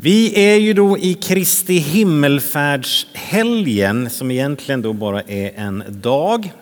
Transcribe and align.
Vi 0.00 0.50
är 0.50 0.56
ju 0.56 0.72
då 0.72 0.98
i 0.98 1.14
Kristi 1.14 1.78
himmelfärdshelgen 1.78 4.10
som 4.10 4.30
egentligen 4.30 4.82
då 4.82 4.92
bara 4.92 5.22
är 5.22 5.52
en 5.56 5.84
dag. 5.88 6.52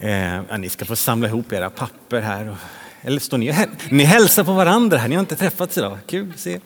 Eh, 0.00 0.58
ni 0.58 0.68
ska 0.68 0.84
få 0.84 0.96
samla 0.96 1.28
ihop 1.28 1.52
era 1.52 1.70
papper 1.70 2.20
här. 2.20 2.56
Eller 3.02 3.20
står 3.20 3.38
ni 3.38 3.50
och 3.50 3.54
ni 3.90 4.04
hälsar 4.04 4.44
på 4.44 4.52
varandra 4.52 4.98
här, 4.98 5.08
ni 5.08 5.14
har 5.14 5.20
inte 5.20 5.36
träffats 5.36 5.78
idag. 5.78 5.98
Kul 6.06 6.32
att 6.34 6.40
se. 6.40 6.60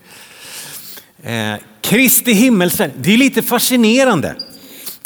Eh, 1.22 1.54
Kristi 1.80 2.32
himmelsfärd, 2.32 2.90
det 2.96 3.12
är 3.12 3.18
lite 3.18 3.42
fascinerande 3.42 4.36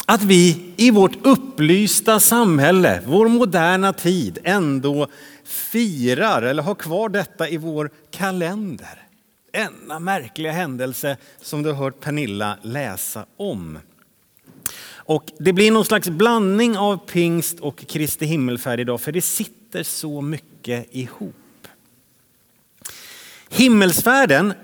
att 0.06 0.22
vi 0.22 0.72
i 0.76 0.90
vårt 0.90 1.26
upplysta 1.26 2.20
samhälle, 2.20 3.02
vår 3.06 3.28
moderna 3.28 3.92
tid, 3.92 4.38
ändå 4.44 5.08
firar 5.44 6.42
eller 6.42 6.62
har 6.62 6.74
kvar 6.74 7.08
detta 7.08 7.48
i 7.48 7.56
vår 7.56 7.90
kalender. 8.10 9.07
Denna 9.52 9.98
märkliga 9.98 10.52
händelse 10.52 11.16
som 11.40 11.62
du 11.62 11.68
har 11.68 11.76
hört 11.76 12.00
Pernilla 12.00 12.58
läsa 12.62 13.26
om. 13.36 13.78
Och 14.90 15.24
det 15.38 15.52
blir 15.52 15.70
någon 15.70 15.84
slags 15.84 16.08
blandning 16.08 16.78
av 16.78 16.96
pingst 16.96 17.60
och 17.60 17.86
Kristi 17.86 18.26
himmelfärd 18.26 18.80
idag 18.80 19.00
för 19.00 19.12
det 19.12 19.22
sitter 19.22 19.82
så 19.82 20.20
mycket 20.20 20.94
ihop. 20.94 21.34
Himmelsfärden 23.48 24.54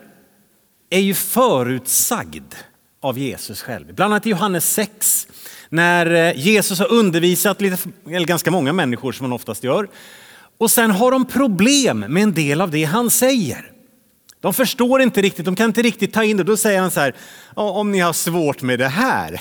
är 0.90 1.00
ju 1.00 1.14
förutsagd 1.14 2.54
av 3.00 3.18
Jesus 3.18 3.62
själv. 3.62 3.94
Bland 3.94 4.12
annat 4.12 4.26
i 4.26 4.30
Johannes 4.30 4.72
6 4.72 5.26
när 5.68 6.14
eh, 6.14 6.38
Jesus 6.38 6.78
har 6.78 6.92
undervisat 6.92 7.60
lite, 7.60 7.76
eller 8.06 8.26
ganska 8.26 8.50
många 8.50 8.72
människor 8.72 9.12
som 9.12 9.24
han 9.24 9.32
oftast 9.32 9.64
gör. 9.64 9.88
Och 10.58 10.70
sen 10.70 10.90
har 10.90 11.10
de 11.10 11.24
problem 11.24 11.98
med 11.98 12.22
en 12.22 12.34
del 12.34 12.60
av 12.60 12.70
det 12.70 12.84
han 12.84 13.10
säger. 13.10 13.73
De 14.44 14.54
förstår 14.54 15.02
inte 15.02 15.22
riktigt, 15.22 15.44
de 15.44 15.56
kan 15.56 15.66
inte 15.66 15.82
riktigt 15.82 16.12
ta 16.12 16.24
in 16.24 16.36
det. 16.36 16.44
Då 16.44 16.56
säger 16.56 16.80
han 16.80 16.90
så 16.90 17.00
här, 17.00 17.14
om 17.54 17.90
ni 17.90 17.98
har 17.98 18.12
svårt 18.12 18.62
med 18.62 18.78
det 18.78 18.88
här, 18.88 19.40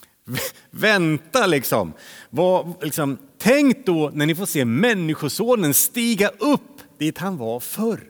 vänta 0.70 1.46
liksom. 1.46 1.92
Vad, 2.30 2.84
liksom. 2.84 3.18
Tänk 3.38 3.86
då 3.86 4.10
när 4.14 4.26
ni 4.26 4.34
får 4.34 4.46
se 4.46 4.64
Människosonen 4.64 5.74
stiga 5.74 6.28
upp 6.28 6.80
dit 6.98 7.18
han 7.18 7.36
var 7.36 7.60
förr. 7.60 8.00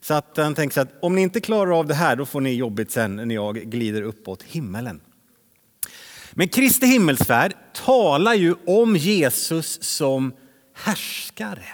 Så 0.00 0.14
att 0.14 0.36
han 0.36 0.54
tänker 0.54 0.74
så 0.74 0.80
att 0.80 1.02
om 1.02 1.14
ni 1.14 1.22
inte 1.22 1.40
klarar 1.40 1.78
av 1.78 1.86
det 1.86 1.94
här, 1.94 2.16
då 2.16 2.26
får 2.26 2.40
ni 2.40 2.54
jobbigt 2.54 2.90
sen 2.90 3.16
när 3.16 3.34
jag 3.34 3.56
glider 3.56 4.02
uppåt 4.02 4.42
himmelen. 4.42 5.00
Men 6.32 6.48
Kristi 6.48 6.86
himmelsfärd 6.86 7.54
talar 7.72 8.34
ju 8.34 8.54
om 8.66 8.96
Jesus 8.96 9.82
som 9.82 10.32
härskare 10.74 11.64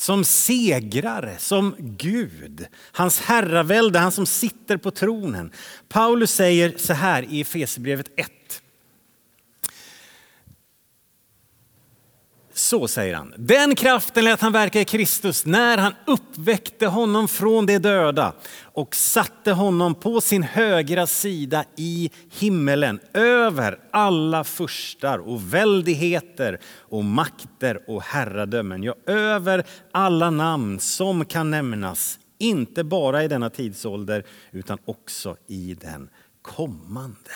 som 0.00 0.24
segrare, 0.24 1.38
som 1.38 1.74
Gud. 1.78 2.66
Hans 2.92 3.20
herravälde, 3.20 3.98
han 3.98 4.12
som 4.12 4.26
sitter 4.26 4.76
på 4.76 4.90
tronen. 4.90 5.52
Paulus 5.88 6.30
säger 6.30 6.74
så 6.76 6.92
här 6.92 7.26
i 7.30 7.40
Efesierbrevet 7.40 8.06
1. 8.16 8.30
Så 12.60 12.88
säger 12.88 13.14
han. 13.14 13.34
Den 13.36 13.74
kraften 13.74 14.24
lät 14.24 14.40
han 14.40 14.52
verka 14.52 14.80
i 14.80 14.84
Kristus 14.84 15.46
när 15.46 15.78
han 15.78 15.94
uppväckte 16.06 16.86
honom 16.86 17.28
från 17.28 17.66
de 17.66 17.78
döda 17.78 18.32
och 18.62 18.94
satte 18.94 19.52
honom 19.52 19.94
på 19.94 20.20
sin 20.20 20.42
högra 20.42 21.06
sida 21.06 21.64
i 21.76 22.10
himmelen 22.32 23.00
över 23.14 23.78
alla 23.90 24.44
furstar 24.44 25.18
och 25.18 25.54
väldigheter 25.54 26.60
och 26.78 27.04
makter 27.04 27.80
och 27.86 28.02
herradömen. 28.02 28.82
Ja, 28.82 28.94
över 29.06 29.64
alla 29.92 30.30
namn 30.30 30.80
som 30.80 31.24
kan 31.24 31.50
nämnas, 31.50 32.18
inte 32.38 32.84
bara 32.84 33.24
i 33.24 33.28
denna 33.28 33.50
tidsålder 33.50 34.24
utan 34.52 34.78
också 34.84 35.36
i 35.46 35.76
den 35.80 36.08
kommande. 36.42 37.30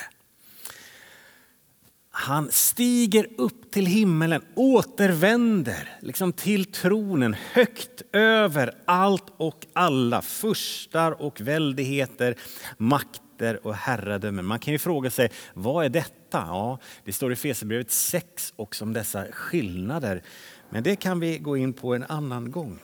Han 2.16 2.48
stiger 2.52 3.26
upp 3.38 3.70
till 3.70 3.86
himmelen, 3.86 4.42
återvänder 4.54 5.88
liksom 6.00 6.32
till 6.32 6.64
tronen 6.64 7.36
högt 7.52 8.02
över 8.12 8.74
allt 8.84 9.24
och 9.36 9.66
alla, 9.72 10.22
furstar 10.22 11.22
och 11.22 11.40
väldigheter, 11.40 12.34
makter 12.76 13.66
och 13.66 13.74
herradömen. 13.74 14.44
Man 14.44 14.58
kan 14.58 14.72
ju 14.72 14.78
fråga 14.78 15.10
sig, 15.10 15.30
vad 15.54 15.84
är 15.84 15.88
detta? 15.88 16.38
Ja, 16.38 16.78
det 17.04 17.12
står 17.12 17.32
i 17.32 17.36
Fesebrevet 17.36 17.90
6 17.90 18.52
också 18.56 18.84
om 18.84 18.92
dessa 18.92 19.24
skillnader. 19.32 20.22
Men 20.70 20.82
det 20.82 20.96
kan 20.96 21.20
vi 21.20 21.38
gå 21.38 21.56
in 21.56 21.72
på 21.72 21.94
en 21.94 22.04
annan 22.04 22.50
gång. 22.50 22.78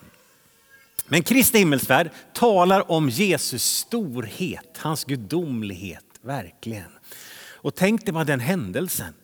Men 1.07 1.23
Kristi 1.23 1.59
himmelsfärd 1.59 2.11
talar 2.35 2.91
om 2.91 3.09
Jesus 3.09 3.65
storhet, 3.65 4.79
hans 4.79 5.05
gudomlighet, 5.05 6.05
verkligen. 6.23 6.91
Och 7.63 7.75
tänk 7.75 8.05
dig 8.05 8.13
bara 8.13 8.25
den 8.25 8.41
händelsen. 8.41 9.15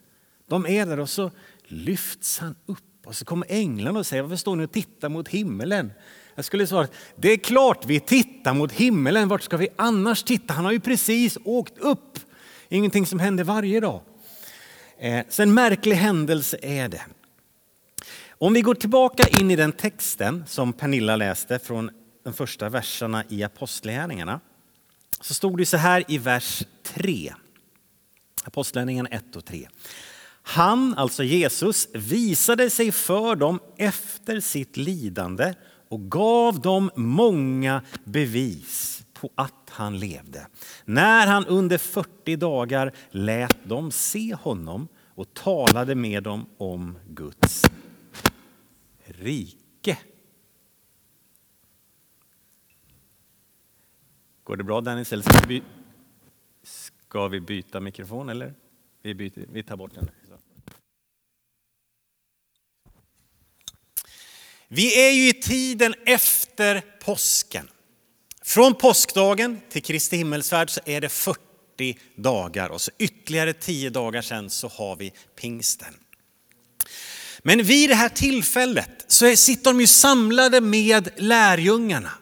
De 0.48 0.66
är 0.66 0.86
där 0.86 1.00
och 1.00 1.10
så 1.10 1.30
lyfts 1.64 2.38
han 2.38 2.54
upp 2.66 3.06
och 3.06 3.16
så 3.16 3.24
kommer 3.24 3.46
änglarna 3.50 3.98
och 3.98 4.06
säger 4.06 4.22
varför 4.22 4.36
står 4.36 4.56
ni 4.56 4.64
och 4.64 4.72
tittar 4.72 5.08
mot 5.08 5.28
himmelen? 5.28 5.92
Jag 6.34 6.44
skulle 6.44 6.66
svara 6.66 6.88
det 7.16 7.32
är 7.32 7.36
klart 7.36 7.84
vi 7.86 8.00
tittar 8.00 8.54
mot 8.54 8.72
himmelen. 8.72 9.28
Vart 9.28 9.42
ska 9.42 9.56
vi 9.56 9.68
annars 9.76 10.22
titta? 10.22 10.54
Han 10.54 10.64
har 10.64 10.72
ju 10.72 10.80
precis 10.80 11.38
åkt 11.44 11.78
upp. 11.78 12.18
Ingenting 12.68 13.06
som 13.06 13.20
händer 13.20 13.44
varje 13.44 13.80
dag. 13.80 14.00
Eh, 14.98 15.24
så 15.28 15.42
en 15.42 15.54
märklig 15.54 15.96
händelse 15.96 16.58
är 16.62 16.88
det. 16.88 17.02
Om 18.38 18.52
vi 18.52 18.60
går 18.60 18.74
tillbaka 18.74 19.28
in 19.40 19.50
i 19.50 19.56
den 19.56 19.72
texten 19.72 20.44
som 20.46 20.72
Pernilla 20.72 21.16
läste 21.16 21.58
från 21.58 21.90
de 22.24 22.32
första 22.32 22.68
verserna 22.68 23.24
i 23.28 23.42
Apostlagärningarna 23.42 24.40
så 25.20 25.34
stod 25.34 25.58
det 25.58 25.66
så 25.66 25.76
här 25.76 26.04
i 26.08 26.18
vers 26.18 26.64
3. 26.82 27.34
Apostlagärningarna 28.46 29.08
1 29.08 29.36
och 29.36 29.44
3. 29.44 29.68
Han, 30.42 30.94
alltså 30.94 31.22
Jesus, 31.22 31.88
visade 31.94 32.70
sig 32.70 32.92
för 32.92 33.36
dem 33.36 33.60
efter 33.76 34.40
sitt 34.40 34.76
lidande 34.76 35.54
och 35.88 36.10
gav 36.10 36.60
dem 36.60 36.90
många 36.96 37.82
bevis 38.04 39.02
på 39.12 39.30
att 39.34 39.70
han 39.70 39.98
levde. 39.98 40.46
När 40.84 41.26
han 41.26 41.46
under 41.46 41.78
40 41.78 42.36
dagar 42.36 42.92
lät 43.10 43.64
dem 43.64 43.90
se 43.90 44.34
honom 44.34 44.88
och 45.14 45.34
talade 45.34 45.94
med 45.94 46.22
dem 46.22 46.46
om 46.58 46.98
Guds 47.08 47.64
rike. 49.04 49.98
Går 54.44 54.56
det 54.56 54.64
bra 54.64 54.80
Dennis? 54.80 55.12
Eller 55.12 55.22
ska 55.22 55.48
vi, 55.48 55.62
ska 57.16 57.28
vi 57.28 57.40
byta 57.40 57.80
mikrofon 57.80 58.28
eller? 58.28 58.54
Vi, 59.02 59.14
byter, 59.14 59.46
vi 59.52 59.62
tar 59.62 59.76
bort 59.76 59.94
den. 59.94 60.08
Vi 64.68 65.06
är 65.08 65.10
ju 65.10 65.28
i 65.28 65.32
tiden 65.32 65.94
efter 66.06 66.82
påsken. 67.04 67.68
Från 68.42 68.74
påskdagen 68.74 69.60
till 69.70 69.82
Kristi 69.82 70.16
himmelsfärd 70.16 70.70
så 70.70 70.80
är 70.84 71.00
det 71.00 71.08
40 71.08 71.98
dagar 72.16 72.68
och 72.68 72.80
så 72.80 72.90
ytterligare 72.98 73.52
10 73.52 73.90
dagar 73.90 74.22
sen 74.22 74.50
så 74.50 74.68
har 74.68 74.96
vi 74.96 75.12
pingsten. 75.40 75.94
Men 77.42 77.62
vid 77.62 77.90
det 77.90 77.94
här 77.94 78.08
tillfället 78.08 79.04
så 79.06 79.36
sitter 79.36 79.70
de 79.70 79.80
ju 79.80 79.86
samlade 79.86 80.60
med 80.60 81.08
lärjungarna. 81.16 82.12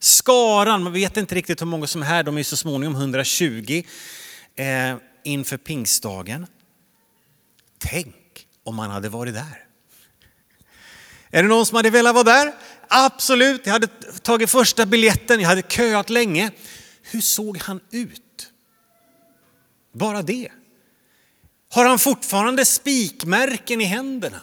Skaran, 0.00 0.82
man 0.82 0.92
vet 0.92 1.16
inte 1.16 1.34
riktigt 1.34 1.60
hur 1.60 1.66
många 1.66 1.86
som 1.86 2.02
är 2.02 2.06
här, 2.06 2.22
de 2.22 2.38
är 2.38 2.42
så 2.42 2.56
småningom 2.56 2.94
120 2.94 3.82
eh, 4.56 4.96
inför 5.24 5.56
pingstdagen. 5.56 6.46
Tänk 7.78 8.46
om 8.64 8.74
man 8.74 8.90
hade 8.90 9.08
varit 9.08 9.34
där. 9.34 9.66
Är 11.30 11.42
det 11.42 11.48
någon 11.48 11.66
som 11.66 11.76
hade 11.76 11.90
velat 11.90 12.14
vara 12.14 12.24
där? 12.24 12.54
Absolut, 12.88 13.66
jag 13.66 13.72
hade 13.72 13.86
tagit 14.22 14.50
första 14.50 14.86
biljetten, 14.86 15.40
jag 15.40 15.48
hade 15.48 15.62
köat 15.62 16.10
länge. 16.10 16.50
Hur 17.02 17.20
såg 17.20 17.58
han 17.58 17.80
ut? 17.90 18.52
Bara 19.92 20.22
det. 20.22 20.48
Har 21.70 21.84
han 21.84 21.98
fortfarande 21.98 22.64
spikmärken 22.64 23.80
i 23.80 23.84
händerna? 23.84 24.40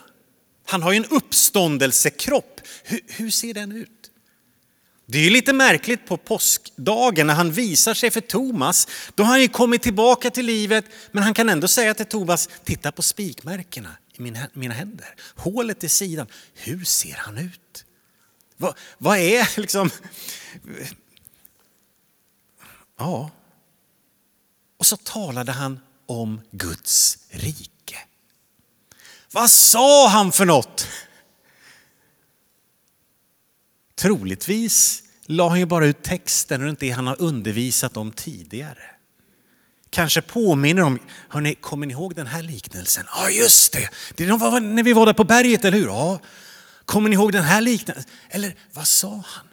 Han 0.65 0.81
har 0.81 0.91
ju 0.91 0.97
en 0.97 1.05
uppståndelsekropp. 1.05 2.61
Hur, 2.83 2.99
hur 3.07 3.29
ser 3.29 3.53
den 3.53 3.71
ut? 3.71 4.10
Det 5.11 5.19
är 5.19 5.29
lite 5.29 5.53
märkligt 5.53 6.05
på 6.05 6.17
påskdagen 6.17 7.27
när 7.27 7.33
han 7.33 7.51
visar 7.51 7.93
sig 7.93 8.11
för 8.11 8.21
Thomas. 8.21 8.87
Då 9.15 9.23
har 9.23 9.29
han 9.31 9.41
ju 9.41 9.47
kommit 9.47 9.81
tillbaka 9.81 10.31
till 10.31 10.45
livet 10.45 10.85
men 11.11 11.23
han 11.23 11.33
kan 11.33 11.49
ändå 11.49 11.67
säga 11.67 11.93
till 11.93 12.05
Thomas, 12.05 12.49
titta 12.63 12.91
på 12.91 13.01
spikmärkena 13.01 13.97
i 14.13 14.21
mina, 14.21 14.47
mina 14.53 14.73
händer. 14.73 15.15
Hålet 15.35 15.83
i 15.83 15.89
sidan. 15.89 16.27
Hur 16.53 16.85
ser 16.85 17.15
han 17.15 17.37
ut? 17.37 17.85
Vad, 18.57 18.77
vad 18.97 19.17
är 19.17 19.59
liksom... 19.59 19.89
Ja. 22.97 23.31
Och 24.77 24.85
så 24.85 24.97
talade 24.97 25.51
han 25.51 25.79
om 26.05 26.41
Guds 26.51 27.17
rike. 27.29 27.97
Vad 29.31 29.51
sa 29.51 30.07
han 30.07 30.31
för 30.31 30.45
något? 30.45 30.87
Troligtvis 33.95 35.00
la 35.25 35.50
han 35.50 35.59
ju 35.59 35.65
bara 35.65 35.85
ut 35.85 36.03
texten 36.03 36.62
runt 36.62 36.79
det 36.79 36.89
han 36.89 37.07
har 37.07 37.21
undervisat 37.21 37.97
om 37.97 38.12
tidigare. 38.12 38.83
Kanske 39.89 40.21
påminner 40.21 40.81
om, 40.81 41.00
hörni, 41.29 41.56
kommer 41.56 41.85
ni 41.85 41.94
ihåg 41.94 42.15
den 42.15 42.27
här 42.27 42.41
liknelsen? 42.44 43.06
Ja, 43.15 43.29
just 43.29 43.73
det, 43.73 43.89
det 44.15 44.31
var 44.31 44.59
när 44.59 44.83
vi 44.83 44.94
var 44.94 45.06
där 45.06 45.13
på 45.13 45.23
berget, 45.23 45.65
eller 45.65 45.77
hur? 45.77 45.88
Ja, 45.88 46.19
kommer 46.85 47.09
ni 47.09 47.15
ihåg 47.15 47.31
den 47.31 47.44
här 47.44 47.62
liknelsen? 47.62 48.06
Eller 48.29 48.56
vad 48.73 48.88
sa 48.88 49.23
han? 49.25 49.47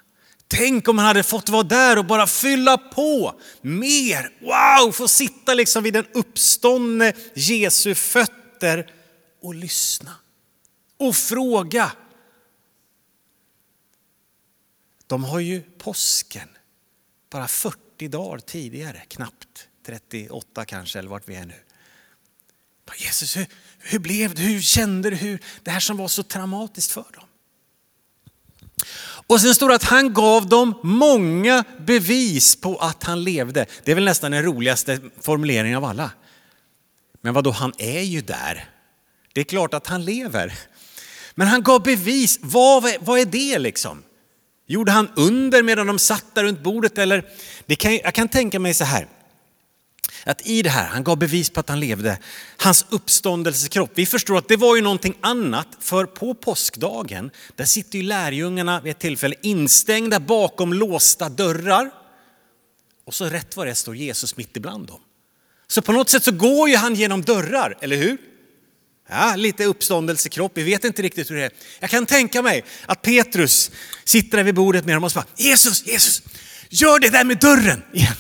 Tänk 0.49 0.89
om 0.89 0.99
han 0.99 1.07
hade 1.07 1.23
fått 1.23 1.49
vara 1.49 1.63
där 1.63 1.99
och 1.99 2.05
bara 2.05 2.27
fylla 2.27 2.79
på 2.79 3.41
mer. 3.61 4.31
Wow, 4.41 4.93
få 4.93 5.09
sitta 5.09 5.55
liksom 5.55 5.83
vid 5.83 5.93
den 5.93 6.07
uppståndne 6.15 7.13
Jesu 7.35 7.95
fötter 7.95 8.87
och 9.43 9.55
lyssna 9.55 10.11
och 10.99 11.17
fråga. 11.17 11.93
De 15.09 15.25
har 15.25 15.41
ju 15.41 15.63
påsken 15.63 16.49
bara 17.31 17.49
40 17.49 18.09
dagar 18.09 18.39
tidigare, 18.39 19.03
knappt 19.09 19.69
38 19.87 20.65
kanske, 20.65 20.99
eller 20.99 21.09
vart 21.09 21.29
vi 21.29 21.35
är 21.35 21.47
nu. 21.47 21.55
Jesus, 22.97 23.37
hur, 23.37 23.47
hur 23.79 23.99
blev 23.99 24.35
det? 24.35 24.43
Hur 24.43 24.61
kände 24.61 25.11
du 25.11 25.17
hur, 25.17 25.43
det 25.63 25.71
här 25.71 25.81
som 25.81 25.97
var 25.97 26.09
så 26.09 26.23
traumatiskt 26.23 26.93
för 26.93 27.07
dem? 27.15 27.25
Och 29.01 29.41
sen 29.41 29.55
står 29.55 29.69
det 29.69 29.75
att 29.75 29.83
han 29.83 30.15
gav 30.15 30.49
dem 30.49 30.81
många 30.83 31.65
bevis 31.81 32.61
på 32.61 32.77
att 32.77 33.03
han 33.03 33.25
levde. 33.25 33.67
Det 33.85 33.91
är 33.91 33.95
väl 33.95 34.05
nästan 34.05 34.31
den 34.31 34.43
roligaste 34.43 35.01
formuleringen 35.21 35.77
av 35.77 35.85
alla. 35.85 36.11
Men 37.21 37.35
vadå, 37.35 37.51
han 37.51 37.73
är 37.79 38.01
ju 38.01 38.21
där. 38.21 38.71
Det 39.33 39.41
är 39.41 39.45
klart 39.45 39.75
att 39.75 39.87
han 39.87 40.05
lever. 40.05 40.59
Men 41.35 41.49
han 41.49 41.63
gav 41.63 41.83
bevis. 41.83 42.39
Vad, 42.43 42.85
vad 43.01 43.19
är 43.21 43.25
det 43.25 43.59
liksom? 43.59 44.03
Gjorde 44.71 44.93
han 44.93 45.09
under 45.17 45.63
medan 45.63 45.87
de 45.87 45.99
satt 45.99 46.35
där 46.35 46.45
runt 46.45 46.63
bordet? 46.63 46.99
Eller, 46.99 47.25
det 47.67 47.77
kan, 47.77 47.97
jag 47.97 48.15
kan 48.15 48.29
tänka 48.29 48.59
mig 48.59 48.75
så 48.75 48.85
här. 48.85 49.09
Att 50.25 50.47
i 50.47 50.63
det 50.63 50.71
här, 50.71 50.87
han 50.87 51.05
gav 51.05 51.19
bevis 51.19 51.51
på 51.51 51.61
att 51.61 51.69
han 51.69 51.81
levde, 51.81 52.19
hans 52.57 52.87
uppståndelsekropp. 52.91 53.91
Vi 53.95 54.07
förstår 54.07 54.39
att 54.39 54.49
det 54.49 54.57
var 54.57 54.77
ju 54.77 54.83
någonting 54.83 55.15
annat, 55.21 55.69
för 55.81 56.05
på 56.05 56.35
påskdagen, 56.35 57.31
där 57.57 57.65
sitter 57.65 57.99
ju 57.99 58.05
lärjungarna 58.05 58.81
vid 58.81 58.91
ett 58.91 58.99
tillfälle 58.99 59.35
instängda 59.43 60.21
bakom 60.21 60.73
låsta 60.73 61.29
dörrar. 61.29 61.91
Och 63.05 63.15
så 63.15 63.25
rätt 63.25 63.57
vad 63.57 63.67
det 63.67 63.75
står 63.75 63.97
Jesus 63.97 64.37
mitt 64.37 64.57
ibland 64.57 64.87
dem. 64.87 65.01
Så 65.67 65.83
på 65.83 65.93
något 65.93 66.09
sätt 66.09 66.25
så 66.25 66.33
går 66.33 66.69
ju 66.69 66.77
han 66.77 66.95
genom 66.95 67.23
dörrar, 67.23 67.79
eller 67.81 67.97
hur? 67.97 68.19
Ja, 69.11 69.35
lite 69.37 69.65
uppståndelsekropp, 69.65 70.53
vi 70.55 70.63
vet 70.63 70.85
inte 70.85 71.03
riktigt 71.03 71.31
hur 71.31 71.37
det 71.37 71.45
är. 71.45 71.51
Jag 71.81 71.91
kan 71.91 72.07
tänka 72.07 72.43
mig 72.43 72.65
att 72.87 73.03
Petrus 73.03 73.71
sitter 74.05 74.37
där 74.37 74.45
vid 74.45 74.55
bordet 74.55 74.85
med 74.85 74.97
dem 74.97 75.05
och 75.05 75.13
bara, 75.15 75.25
Jesus, 75.37 75.87
Jesus, 75.87 76.23
gör 76.69 76.99
det 76.99 77.11
där 77.11 77.25
med 77.25 77.39
dörren 77.39 77.83
igen. 77.93 78.15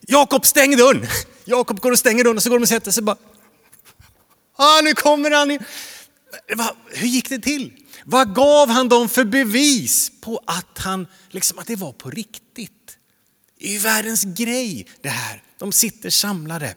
Jakob 0.00 0.46
stäng 0.46 0.76
dörren. 0.76 1.06
Jakob 1.44 1.80
går 1.80 1.92
och 1.92 1.98
stänger 1.98 2.24
dörren 2.24 2.36
och 2.36 2.42
så 2.42 2.50
går 2.50 2.58
de 2.58 2.62
och 2.62 2.68
sätter 2.68 2.90
sig 2.90 3.02
bara. 3.02 3.16
Ah, 4.56 4.80
nu 4.80 4.94
kommer 4.94 5.30
han. 5.30 5.58
Hur 6.90 7.06
gick 7.06 7.28
det 7.28 7.38
till? 7.38 7.72
Vad 8.04 8.34
gav 8.34 8.68
han 8.68 8.88
dem 8.88 9.08
för 9.08 9.24
bevis 9.24 10.12
på 10.20 10.42
att, 10.46 10.78
han, 10.78 11.06
liksom, 11.30 11.58
att 11.58 11.66
det 11.66 11.76
var 11.76 11.92
på 11.92 12.10
riktigt? 12.10 12.96
Det 13.58 13.68
är 13.68 13.72
ju 13.72 13.78
världens 13.78 14.24
grej 14.24 14.86
det 15.00 15.08
här. 15.08 15.42
De 15.58 15.72
sitter 15.72 16.10
samlade. 16.10 16.74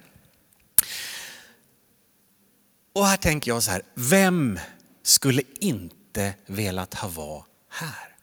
Och 2.94 3.06
här 3.08 3.18
tänker 3.18 3.52
jag 3.52 3.64
så 3.64 3.72
här, 3.72 3.82
vem 3.94 4.60
skulle 5.04 5.42
inte 5.60 6.34
velat 6.46 6.94
ha 6.94 7.08
vara 7.08 7.44
här? 7.70 8.16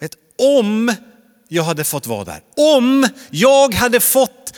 Vet, 0.00 0.14
om 0.38 0.94
jag 1.48 1.62
hade 1.62 1.84
fått 1.84 2.06
vara 2.06 2.24
där, 2.24 2.42
om 2.56 3.08
jag 3.30 3.74
hade 3.74 4.00
fått 4.00 4.54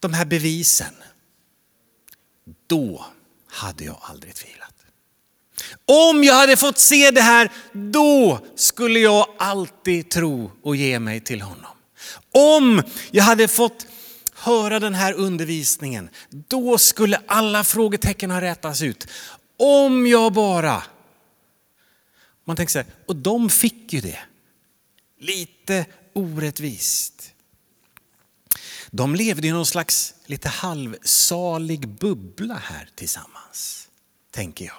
de 0.00 0.12
här 0.14 0.24
bevisen, 0.24 0.94
då 2.66 3.06
hade 3.46 3.84
jag 3.84 3.98
aldrig 4.00 4.34
tvivlat. 4.34 4.74
Om 5.84 6.24
jag 6.24 6.34
hade 6.34 6.56
fått 6.56 6.78
se 6.78 7.10
det 7.10 7.20
här, 7.20 7.52
då 7.72 8.46
skulle 8.54 8.98
jag 8.98 9.26
alltid 9.38 10.10
tro 10.10 10.50
och 10.62 10.76
ge 10.76 10.98
mig 10.98 11.20
till 11.20 11.42
honom. 11.42 11.70
Om 12.32 12.82
jag 13.10 13.24
hade 13.24 13.48
fått 13.48 13.86
höra 14.38 14.80
den 14.80 14.94
här 14.94 15.12
undervisningen, 15.12 16.10
då 16.30 16.78
skulle 16.78 17.20
alla 17.26 17.64
frågetecken 17.64 18.30
ha 18.30 18.40
rätats 18.40 18.82
ut. 18.82 19.06
Om 19.56 20.06
jag 20.06 20.32
bara... 20.32 20.82
Man 22.44 22.56
tänker 22.56 22.72
så 22.72 22.78
här, 22.78 22.88
och 23.06 23.16
de 23.16 23.50
fick 23.50 23.92
ju 23.92 24.00
det. 24.00 24.18
Lite 25.20 25.86
orättvist. 26.12 27.34
De 28.90 29.14
levde 29.14 29.48
i 29.48 29.52
någon 29.52 29.66
slags 29.66 30.14
lite 30.26 30.48
halvsalig 30.48 31.88
bubbla 31.88 32.54
här 32.54 32.88
tillsammans, 32.94 33.88
tänker 34.30 34.64
jag. 34.64 34.76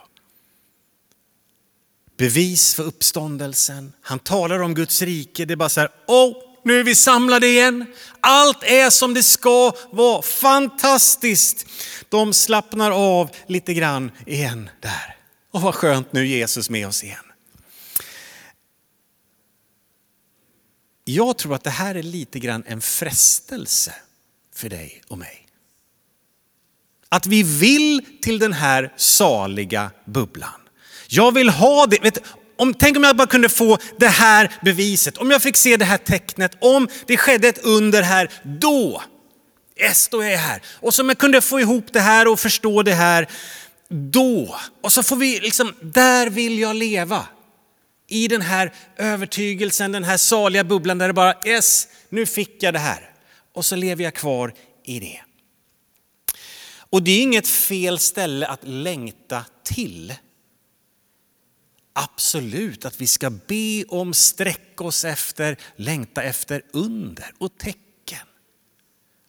Bevis 2.17 2.75
för 2.75 2.83
uppståndelsen. 2.83 3.93
Han 4.01 4.19
talar 4.19 4.59
om 4.59 4.73
Guds 4.73 5.01
rike. 5.01 5.45
Det 5.45 5.53
är 5.53 5.55
bara 5.55 5.69
så 5.69 5.79
här, 5.79 5.91
oh! 6.07 6.48
Nu 6.63 6.79
är 6.79 6.83
vi 6.83 6.95
samlade 6.95 7.47
igen. 7.47 7.85
Allt 8.19 8.63
är 8.63 8.89
som 8.89 9.13
det 9.13 9.23
ska 9.23 9.73
vara. 9.91 10.21
Fantastiskt. 10.21 11.65
De 12.09 12.33
slappnar 12.33 12.91
av 12.91 13.29
lite 13.47 13.73
grann 13.73 14.11
igen 14.25 14.69
där. 14.79 15.15
Och 15.51 15.61
vad 15.61 15.75
skönt 15.75 16.13
nu 16.13 16.27
Jesus 16.27 16.69
med 16.69 16.87
oss 16.87 17.03
igen. 17.03 17.25
Jag 21.03 21.37
tror 21.37 21.55
att 21.55 21.63
det 21.63 21.69
här 21.69 21.95
är 21.95 22.03
lite 22.03 22.39
grann 22.39 22.63
en 22.67 22.81
frestelse 22.81 23.95
för 24.55 24.69
dig 24.69 25.01
och 25.07 25.17
mig. 25.17 25.47
Att 27.09 27.27
vi 27.27 27.43
vill 27.43 28.05
till 28.21 28.39
den 28.39 28.53
här 28.53 28.93
saliga 28.97 29.91
bubblan. 30.05 30.61
Jag 31.07 31.33
vill 31.33 31.49
ha 31.49 31.85
det. 31.85 31.99
Vet, 32.01 32.17
om, 32.59 32.73
tänk 32.73 32.97
om 32.97 33.03
jag 33.03 33.15
bara 33.15 33.27
kunde 33.27 33.49
få 33.49 33.77
det 33.97 34.07
här 34.07 34.51
beviset, 34.61 35.17
om 35.17 35.31
jag 35.31 35.41
fick 35.41 35.57
se 35.57 35.77
det 35.77 35.85
här 35.85 35.97
tecknet, 35.97 36.51
om 36.59 36.87
det 37.05 37.17
skedde 37.17 37.47
ett 37.47 37.57
under 37.63 38.01
här, 38.01 38.29
då, 38.43 39.03
yes, 39.81 40.07
då 40.07 40.21
är 40.21 40.29
jag 40.29 40.37
här. 40.37 40.61
Och 40.79 40.93
så 40.93 41.01
om 41.01 41.09
jag 41.09 41.17
kunde 41.17 41.41
få 41.41 41.59
ihop 41.59 41.85
det 41.93 41.99
här 41.99 42.27
och 42.27 42.39
förstå 42.39 42.83
det 42.83 42.93
här, 42.93 43.27
då. 43.89 44.59
Och 44.81 44.91
så 44.91 45.03
får 45.03 45.15
vi 45.15 45.39
liksom, 45.39 45.73
där 45.81 46.29
vill 46.29 46.59
jag 46.59 46.75
leva. 46.75 47.25
I 48.07 48.27
den 48.27 48.41
här 48.41 48.73
övertygelsen, 48.97 49.91
den 49.91 50.03
här 50.03 50.17
saliga 50.17 50.63
bubblan 50.63 50.97
där 50.97 51.07
det 51.07 51.13
bara, 51.13 51.35
yes, 51.45 51.87
nu 52.09 52.25
fick 52.25 52.63
jag 52.63 52.73
det 52.73 52.79
här. 52.79 53.09
Och 53.53 53.65
så 53.65 53.75
lever 53.75 54.03
jag 54.03 54.13
kvar 54.13 54.53
i 54.85 54.99
det. 54.99 55.21
Och 56.89 57.03
det 57.03 57.11
är 57.11 57.21
inget 57.21 57.47
fel 57.47 57.99
ställe 57.99 58.47
att 58.47 58.63
längta 58.63 59.45
till. 59.63 60.13
Absolut 61.93 62.85
att 62.85 63.01
vi 63.01 63.07
ska 63.07 63.29
be 63.29 63.83
om, 63.87 64.13
sträcka 64.13 64.83
oss 64.83 65.05
efter, 65.05 65.57
längta 65.75 66.23
efter 66.23 66.61
under 66.73 67.33
och 67.37 67.57
tecken. 67.57 68.27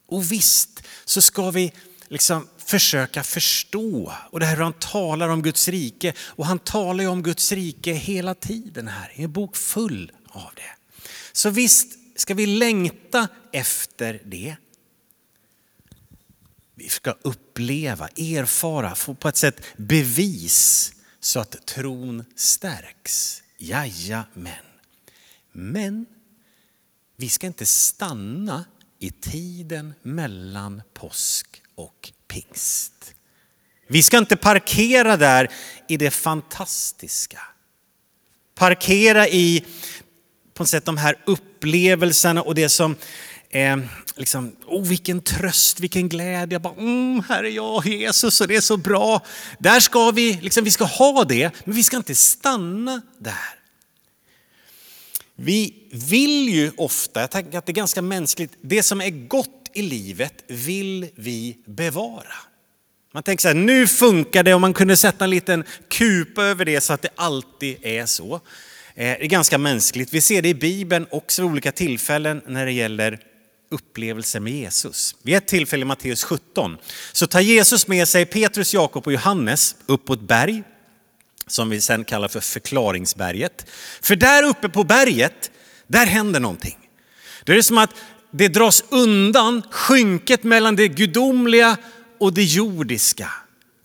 Och 0.06 0.32
visst 0.32 0.82
så 1.04 1.22
ska 1.22 1.50
vi 1.50 1.72
liksom 2.08 2.48
försöka 2.70 3.22
förstå. 3.22 4.12
Och 4.30 4.40
det 4.40 4.46
här 4.46 4.56
hur 4.56 4.62
han 4.62 4.72
talar 4.72 5.28
om 5.28 5.42
Guds 5.42 5.68
rike. 5.68 6.12
Och 6.18 6.46
han 6.46 6.58
talar 6.58 7.04
ju 7.04 7.10
om 7.10 7.22
Guds 7.22 7.52
rike 7.52 7.92
hela 7.92 8.34
tiden 8.34 8.88
här, 8.88 9.12
i 9.14 9.22
en 9.22 9.32
bok 9.32 9.56
full 9.56 10.12
av 10.28 10.50
det. 10.54 11.02
Så 11.32 11.50
visst 11.50 11.98
ska 12.16 12.34
vi 12.34 12.46
längta 12.46 13.28
efter 13.52 14.22
det. 14.24 14.56
Vi 16.74 16.88
ska 16.88 17.14
uppleva, 17.22 18.08
erfara, 18.08 18.94
få 18.94 19.14
på 19.14 19.28
ett 19.28 19.36
sätt 19.36 19.62
bevis 19.76 20.92
så 21.20 21.40
att 21.40 21.66
tron 21.66 22.24
stärks. 22.36 23.42
Jajamän. 23.58 24.64
Men 25.52 26.06
vi 27.16 27.28
ska 27.28 27.46
inte 27.46 27.66
stanna 27.66 28.64
i 28.98 29.10
tiden 29.10 29.94
mellan 30.02 30.82
påsk 30.94 31.62
och 31.74 32.12
pingst. 32.28 33.14
Vi 33.86 34.02
ska 34.02 34.18
inte 34.18 34.36
parkera 34.36 35.16
där 35.16 35.48
i 35.88 35.96
det 35.96 36.10
fantastiska. 36.10 37.40
Parkera 38.54 39.28
i 39.28 39.64
på 40.54 40.62
något 40.62 40.68
sätt 40.68 40.84
de 40.84 40.96
här 40.96 41.18
upplevelserna 41.26 42.42
och 42.42 42.54
det 42.54 42.68
som 42.68 42.96
eh, 43.50 43.76
liksom, 44.16 44.56
oh, 44.66 44.86
vilken 44.88 45.20
tröst, 45.20 45.80
vilken 45.80 46.08
glädje. 46.08 46.54
Jag 46.54 46.62
bara, 46.62 46.74
mm, 46.74 47.22
här 47.28 47.44
är 47.44 47.50
jag, 47.50 47.86
Jesus, 47.86 48.40
och 48.40 48.48
det 48.48 48.56
är 48.56 48.60
så 48.60 48.76
bra. 48.76 49.20
Där 49.58 49.80
ska 49.80 50.10
vi, 50.10 50.38
liksom, 50.42 50.64
vi 50.64 50.70
ska 50.70 50.84
ha 50.84 51.24
det, 51.24 51.50
men 51.64 51.74
vi 51.74 51.84
ska 51.84 51.96
inte 51.96 52.14
stanna 52.14 53.02
där. 53.18 53.60
Vi 55.36 55.74
vill 55.92 56.48
ju 56.48 56.72
ofta, 56.76 57.20
jag 57.20 57.30
tänker 57.30 57.58
att 57.58 57.66
det 57.66 57.72
är 57.72 57.74
ganska 57.74 58.02
mänskligt, 58.02 58.52
det 58.60 58.82
som 58.82 59.00
är 59.00 59.10
gott 59.10 59.70
i 59.72 59.82
livet 59.82 60.44
vill 60.46 61.08
vi 61.14 61.56
bevara. 61.66 62.34
Man 63.12 63.22
tänker 63.22 63.42
så 63.42 63.48
här, 63.48 63.54
nu 63.54 63.86
funkar 63.86 64.42
det 64.42 64.54
om 64.54 64.60
man 64.60 64.74
kunde 64.74 64.96
sätta 64.96 65.24
en 65.24 65.30
liten 65.30 65.64
kupa 65.88 66.44
över 66.44 66.64
det 66.64 66.80
så 66.80 66.92
att 66.92 67.02
det 67.02 67.08
alltid 67.14 67.76
är 67.82 68.06
så. 68.06 68.34
Eh, 68.34 68.40
det 68.94 69.24
är 69.24 69.26
ganska 69.26 69.58
mänskligt. 69.58 70.14
Vi 70.14 70.20
ser 70.20 70.42
det 70.42 70.48
i 70.48 70.54
Bibeln 70.54 71.06
också 71.10 71.42
vid 71.42 71.50
olika 71.50 71.72
tillfällen 71.72 72.42
när 72.46 72.66
det 72.66 72.72
gäller 72.72 73.20
Upplevelse 73.70 74.40
med 74.40 74.52
Jesus. 74.52 75.16
Vid 75.22 75.36
ett 75.36 75.48
tillfälle 75.48 75.82
i 75.82 75.84
Matteus 75.84 76.24
17 76.24 76.76
så 77.12 77.26
tar 77.26 77.40
Jesus 77.40 77.86
med 77.86 78.08
sig 78.08 78.26
Petrus, 78.26 78.74
Jakob 78.74 79.06
och 79.06 79.12
Johannes 79.12 79.76
upp 79.86 80.04
på 80.04 80.12
ett 80.12 80.20
berg 80.20 80.62
som 81.46 81.70
vi 81.70 81.80
sen 81.80 82.04
kallar 82.04 82.28
för 82.28 82.40
förklaringsberget. 82.40 83.66
För 84.00 84.16
där 84.16 84.42
uppe 84.42 84.68
på 84.68 84.84
berget, 84.84 85.50
där 85.86 86.06
händer 86.06 86.40
någonting. 86.40 86.78
Det 87.44 87.52
är 87.52 87.62
som 87.62 87.78
att 87.78 87.94
det 88.30 88.48
dras 88.48 88.84
undan 88.88 89.62
skynket 89.70 90.44
mellan 90.44 90.76
det 90.76 90.88
gudomliga 90.88 91.76
och 92.18 92.32
det 92.32 92.44
jordiska. 92.44 93.30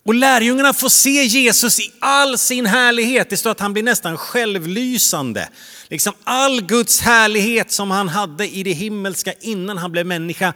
Och 0.06 0.14
lärjungarna 0.14 0.74
får 0.74 0.88
se 0.88 1.24
Jesus 1.24 1.80
i 1.80 1.92
all 2.00 2.38
sin 2.38 2.66
härlighet. 2.66 3.30
Det 3.30 3.36
står 3.36 3.50
att 3.50 3.60
han 3.60 3.72
blir 3.72 3.82
nästan 3.82 4.18
självlysande. 4.18 5.48
Liksom 5.88 6.12
all 6.24 6.62
Guds 6.62 7.00
härlighet 7.00 7.72
som 7.72 7.90
han 7.90 8.08
hade 8.08 8.48
i 8.48 8.62
det 8.62 8.72
himmelska 8.72 9.32
innan 9.40 9.78
han 9.78 9.92
blev 9.92 10.06
människa 10.06 10.52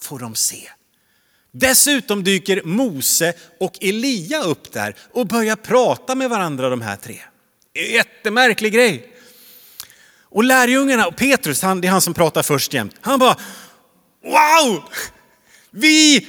får 0.00 0.18
de 0.18 0.34
se. 0.34 0.68
Dessutom 1.52 2.24
dyker 2.24 2.62
Mose 2.64 3.32
och 3.60 3.78
Elia 3.80 4.42
upp 4.42 4.72
där 4.72 4.96
och 5.12 5.26
börjar 5.26 5.56
prata 5.56 6.14
med 6.14 6.30
varandra 6.30 6.68
de 6.68 6.80
här 6.80 6.96
tre. 6.96 7.18
Jättemärklig 7.92 8.72
grej. 8.72 9.14
Och 10.22 10.44
lärjungarna 10.44 11.06
och 11.06 11.16
Petrus, 11.16 11.62
han, 11.62 11.80
det 11.80 11.88
är 11.88 11.92
han 11.92 12.00
som 12.00 12.14
pratar 12.14 12.42
först 12.42 12.74
jämt. 12.74 12.94
Han 13.00 13.18
bara, 13.18 13.36
wow! 14.24 14.82
Vi, 15.70 16.26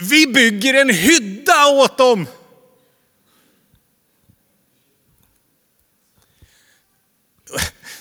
vi 0.00 0.26
bygger 0.26 0.74
en 0.74 0.90
hydda 0.90 1.66
åt 1.66 1.98
dem. 1.98 2.26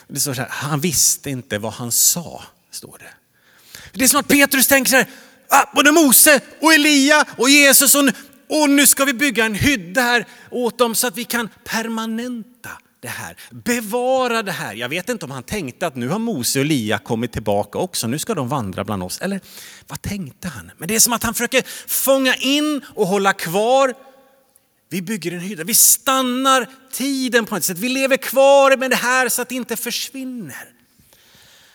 Det 0.07 0.19
står 0.19 0.33
så 0.33 0.41
här, 0.41 0.49
han 0.49 0.79
visste 0.79 1.29
inte 1.29 1.57
vad 1.57 1.73
han 1.73 1.91
sa, 1.91 2.43
står 2.71 2.97
det. 2.97 3.13
Det 3.93 4.03
är 4.03 4.07
som 4.07 4.19
att 4.19 4.27
Petrus 4.27 4.67
tänker 4.67 4.89
så 4.89 4.95
här, 4.95 5.07
ah, 5.47 5.65
både 5.75 5.91
Mose 5.91 6.41
och 6.61 6.73
Elia 6.73 7.25
och 7.37 7.49
Jesus 7.49 7.95
och, 7.95 8.09
och 8.49 8.69
nu 8.69 8.87
ska 8.87 9.05
vi 9.05 9.13
bygga 9.13 9.45
en 9.45 9.55
hydda 9.55 10.01
här 10.01 10.25
åt 10.49 10.77
dem 10.77 10.95
så 10.95 11.07
att 11.07 11.17
vi 11.17 11.23
kan 11.23 11.49
permanenta 11.63 12.69
det 13.01 13.07
här, 13.07 13.37
bevara 13.51 14.43
det 14.43 14.51
här. 14.51 14.73
Jag 14.73 14.89
vet 14.89 15.09
inte 15.09 15.25
om 15.25 15.31
han 15.31 15.43
tänkte 15.43 15.87
att 15.87 15.95
nu 15.95 16.07
har 16.07 16.19
Mose 16.19 16.59
och 16.59 16.65
Lia 16.65 16.97
kommit 16.97 17.31
tillbaka 17.31 17.77
också, 17.77 18.07
nu 18.07 18.19
ska 18.19 18.35
de 18.35 18.49
vandra 18.49 18.83
bland 18.83 19.03
oss. 19.03 19.21
Eller 19.21 19.39
vad 19.87 20.01
tänkte 20.01 20.47
han? 20.47 20.71
Men 20.77 20.87
det 20.87 20.95
är 20.95 20.99
som 20.99 21.13
att 21.13 21.23
han 21.23 21.33
försöker 21.33 21.63
fånga 21.87 22.35
in 22.35 22.81
och 22.95 23.07
hålla 23.07 23.33
kvar. 23.33 23.93
Vi 24.89 25.01
bygger 25.01 25.31
en 25.31 25.39
hydda, 25.39 25.63
vi 25.63 25.73
stannar 25.73 26.67
tiden 26.91 27.45
på 27.45 27.55
ett 27.55 27.63
sätt. 27.63 27.77
Vi 27.77 27.89
lever 27.89 28.17
kvar 28.17 28.77
med 28.77 28.89
det 28.89 28.95
här 28.95 29.29
så 29.29 29.41
att 29.41 29.49
det 29.49 29.55
inte 29.55 29.75
försvinner. 29.75 30.69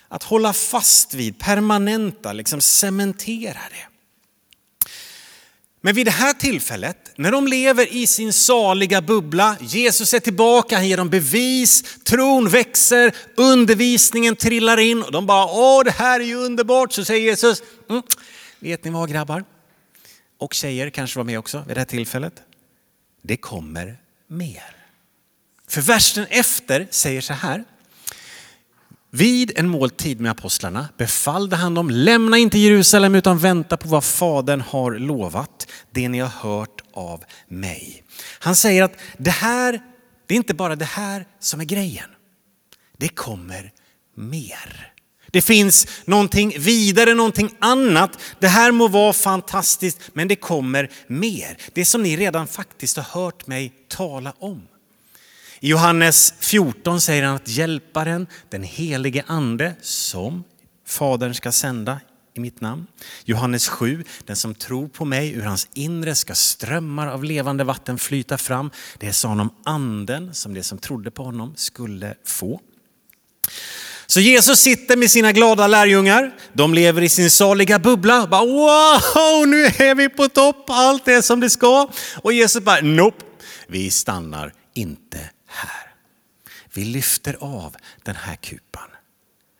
Att 0.08 0.22
hålla 0.22 0.52
fast 0.52 1.14
vid, 1.14 1.38
permanenta, 1.38 2.32
liksom 2.32 2.60
cementera 2.60 3.60
det. 3.70 3.93
Men 5.84 5.94
vid 5.94 6.06
det 6.06 6.10
här 6.10 6.32
tillfället, 6.32 7.12
när 7.16 7.32
de 7.32 7.46
lever 7.46 7.92
i 7.92 8.06
sin 8.06 8.32
saliga 8.32 9.02
bubbla, 9.02 9.56
Jesus 9.60 10.14
är 10.14 10.20
tillbaka, 10.20 10.76
han 10.76 10.88
ger 10.88 10.96
dem 10.96 11.10
bevis, 11.10 11.82
tron 12.04 12.48
växer, 12.48 13.14
undervisningen 13.36 14.36
trillar 14.36 14.80
in 14.80 15.02
och 15.02 15.12
de 15.12 15.26
bara, 15.26 15.44
åh 15.44 15.84
det 15.84 15.90
här 15.90 16.20
är 16.20 16.24
ju 16.24 16.34
underbart, 16.34 16.92
så 16.92 17.04
säger 17.04 17.22
Jesus, 17.22 17.62
mm, 17.90 18.02
vet 18.60 18.84
ni 18.84 18.90
vad 18.90 19.10
grabbar? 19.10 19.44
Och 20.38 20.54
tjejer 20.54 20.90
kanske 20.90 21.18
var 21.18 21.24
med 21.24 21.38
också 21.38 21.64
vid 21.66 21.76
det 21.76 21.80
här 21.80 21.86
tillfället. 21.86 22.42
Det 23.22 23.36
kommer 23.36 23.96
mer. 24.26 24.76
För 25.68 25.80
versen 25.80 26.26
efter 26.30 26.88
säger 26.90 27.20
så 27.20 27.32
här, 27.32 27.64
vid 29.14 29.52
en 29.56 29.68
måltid 29.68 30.21
med 30.21 30.30
apostlarna 30.30 30.88
befallde 30.97 31.56
han 31.56 31.75
dem, 31.75 31.90
lämna 31.90 32.38
inte 32.38 32.59
Jerusalem 32.59 33.14
utan 33.14 33.38
vänta 33.38 33.76
på 33.76 33.88
vad 33.88 34.04
Fadern 34.04 34.61
har 34.61 34.92
lovat, 34.92 35.71
det 35.90 36.09
ni 36.09 36.18
har 36.18 36.28
hört 36.28 36.80
av 36.92 37.25
mig. 37.49 38.02
Han 38.38 38.56
säger 38.56 38.83
att 38.83 38.99
det 39.18 39.30
här, 39.30 39.80
det 40.26 40.35
är 40.35 40.37
inte 40.37 40.54
bara 40.54 40.76
det 40.76 40.85
här 40.85 41.26
som 41.40 41.61
är 41.61 41.64
grejen. 41.64 42.11
Det 42.99 43.09
kommer 43.09 43.73
mer. 44.16 44.92
Det 45.30 45.42
finns 45.42 45.87
någonting 46.04 46.54
vidare, 46.59 47.14
någonting 47.14 47.50
annat. 47.59 48.18
Det 48.38 48.49
här 48.49 48.73
må 48.73 48.88
vara 48.88 49.12
fantastiskt, 49.12 50.00
men 50.12 50.28
det 50.28 50.37
kommer 50.37 50.90
mer. 51.06 51.56
Det 51.73 51.85
som 51.85 52.02
ni 52.02 52.16
redan 52.16 52.47
faktiskt 52.47 52.97
har 52.97 53.23
hört 53.23 53.47
mig 53.47 53.73
tala 53.88 54.35
om. 54.38 54.62
I 55.64 55.68
Johannes 55.68 56.35
14 56.40 57.00
säger 57.00 57.23
han 57.23 57.37
att 57.37 57.49
hjälparen, 57.49 58.26
den 58.49 58.62
helige 58.62 59.25
ande 59.26 59.75
som 59.80 60.44
Fadern 60.87 61.35
ska 61.35 61.52
sända 61.52 62.00
i 62.35 62.40
mitt 62.40 62.61
namn. 62.61 62.87
Johannes 63.25 63.68
7, 63.68 64.04
den 64.25 64.37
som 64.37 64.54
tror 64.54 64.88
på 64.88 65.04
mig, 65.04 65.33
ur 65.33 65.42
hans 65.42 65.68
inre 65.75 66.14
ska 66.14 66.35
strömmar 66.35 67.06
av 67.06 67.25
levande 67.25 67.64
vatten 67.64 67.99
flyta 67.99 68.38
fram. 68.38 68.71
Det 68.99 69.12
sa 69.12 69.28
han 69.28 69.40
om 69.40 69.54
anden 69.64 70.35
som 70.35 70.54
det 70.54 70.62
som 70.62 70.78
trodde 70.78 71.11
på 71.11 71.25
honom 71.25 71.52
skulle 71.56 72.14
få. 72.25 72.61
Så 74.06 74.21
Jesus 74.21 74.59
sitter 74.59 74.97
med 74.97 75.11
sina 75.11 75.33
glada 75.33 75.66
lärjungar. 75.66 76.35
De 76.52 76.75
lever 76.75 77.02
i 77.02 77.09
sin 77.09 77.30
saliga 77.30 77.78
bubbla. 77.78 78.26
Bara, 78.26 78.44
wow, 78.44 79.49
nu 79.49 79.64
är 79.64 79.94
vi 79.94 80.09
på 80.09 80.28
topp, 80.28 80.64
allt 80.68 81.09
är 81.09 81.21
som 81.21 81.40
det 81.40 81.50
ska. 81.50 81.90
Och 82.16 82.33
Jesus 82.33 82.64
bara, 82.64 82.80
nope, 82.80 83.25
vi 83.66 83.90
stannar 83.90 84.52
inte 84.75 85.30
här. 85.54 85.94
Vi 86.75 86.84
lyfter 86.84 87.37
av 87.40 87.76
den 88.02 88.16
här 88.16 88.37
kupan. 88.37 88.88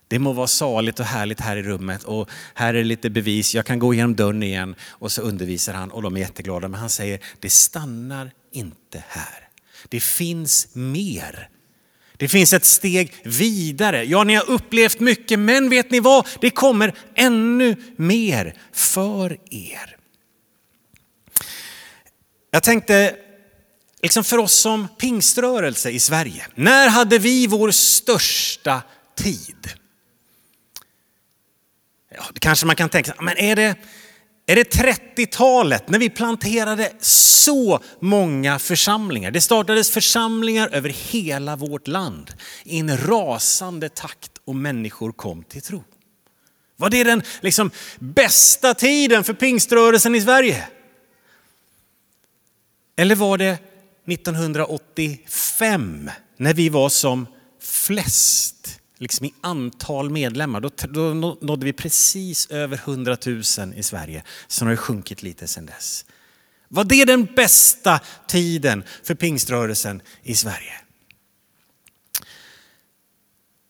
Det 0.09 0.19
må 0.19 0.33
vara 0.33 0.47
saligt 0.47 1.01
och 1.01 1.07
härligt 1.07 1.41
här 1.41 1.57
i 1.57 1.63
rummet 1.63 2.05
och 2.05 2.31
här 2.55 2.75
är 2.75 2.85
lite 2.85 3.11
bevis. 3.11 3.55
Jag 3.55 3.67
kan 3.67 3.79
gå 3.79 3.95
igenom 3.95 4.17
dörren 4.17 4.43
igen 4.43 4.75
och 4.89 5.13
så 5.13 5.23
undervisar 5.23 5.75
han 5.75 5.91
och 5.91 6.03
de 6.03 6.17
är 6.17 6.21
jätteglada. 6.21 6.69
Men 6.69 6.81
han 6.81 6.91
säger, 6.91 7.21
det 7.41 7.51
stannar 7.51 8.31
inte 8.53 9.05
här. 9.09 9.49
Det 9.89 10.01
finns 10.01 10.69
mer. 10.75 11.49
Det 12.17 12.29
finns 12.29 12.53
ett 12.53 12.65
steg 12.65 13.15
vidare. 13.25 14.05
Ja, 14.05 14.25
ni 14.25 14.35
har 14.35 14.51
upplevt 14.51 15.01
mycket, 15.01 15.39
men 15.39 15.71
vet 15.71 15.91
ni 15.91 16.01
vad? 16.01 16.27
Det 16.41 16.51
kommer 16.51 16.95
ännu 17.15 17.77
mer 17.97 18.55
för 18.73 19.39
er. 19.51 19.97
Jag 22.51 22.63
tänkte 22.63 23.17
liksom 24.05 24.25
för 24.25 24.39
oss 24.39 24.55
som 24.55 24.89
pingströrelse 24.99 25.91
i 25.91 26.01
Sverige. 26.01 26.47
När 26.55 26.89
hade 26.89 27.19
vi 27.19 27.47
vår 27.47 27.71
största 27.71 28.83
tid? 29.17 29.69
Ja, 32.15 32.23
det 32.33 32.41
kanske 32.41 32.67
man 32.67 32.77
kan 32.77 32.89
tänka 32.89 33.15
men 33.21 33.39
är 33.39 33.57
det, 33.57 33.77
är 34.47 34.57
det 34.57 34.75
30-talet 34.75 35.89
när 35.89 35.99
vi 35.99 36.11
planterade 36.11 36.93
så 37.01 37.81
många 38.01 38.59
församlingar? 38.59 39.31
Det 39.31 39.41
startades 39.41 39.91
församlingar 39.91 40.69
över 40.69 40.89
hela 40.89 41.57
vårt 41.57 41.89
land 41.89 42.33
i 42.65 42.79
en 42.79 42.97
rasande 42.99 43.89
takt 43.89 44.33
och 44.45 44.57
människor 44.57 45.13
kom 45.13 45.43
till 45.43 45.63
tro. 45.63 45.85
Var 46.77 46.91
det 46.91 47.05
den 47.05 47.23
liksom 47.41 47.71
bästa 47.99 48.75
tiden 48.75 49.25
för 49.25 49.35
pingströrelsen 49.35 50.15
i 50.15 50.21
Sverige? 50.21 50.69
Eller 52.97 53.15
var 53.15 53.39
det 53.39 53.74
1985 54.07 56.11
när 56.37 56.55
vi 56.55 56.69
var 56.69 56.89
som 56.89 57.27
flest 57.61 58.81
liksom 58.99 59.27
i 59.27 59.35
antal 59.41 60.11
medlemmar. 60.11 60.61
Då, 60.61 60.71
då 60.89 61.15
nådde 61.41 61.65
vi 61.65 61.73
precis 61.73 62.51
över 62.51 62.77
100 62.77 63.17
000 63.27 63.43
i 63.75 63.83
Sverige. 63.83 64.23
Sen 64.49 64.67
har 64.67 64.73
det 64.73 64.77
sjunkit 64.77 65.23
lite 65.23 65.47
sen 65.47 65.67
dess. 65.67 66.05
Var 66.69 66.85
det 66.85 67.05
den 67.05 67.25
bästa 67.25 68.01
tiden 68.27 68.85
för 69.03 69.15
pingströrelsen 69.15 70.03
i 70.23 70.35
Sverige? 70.35 70.81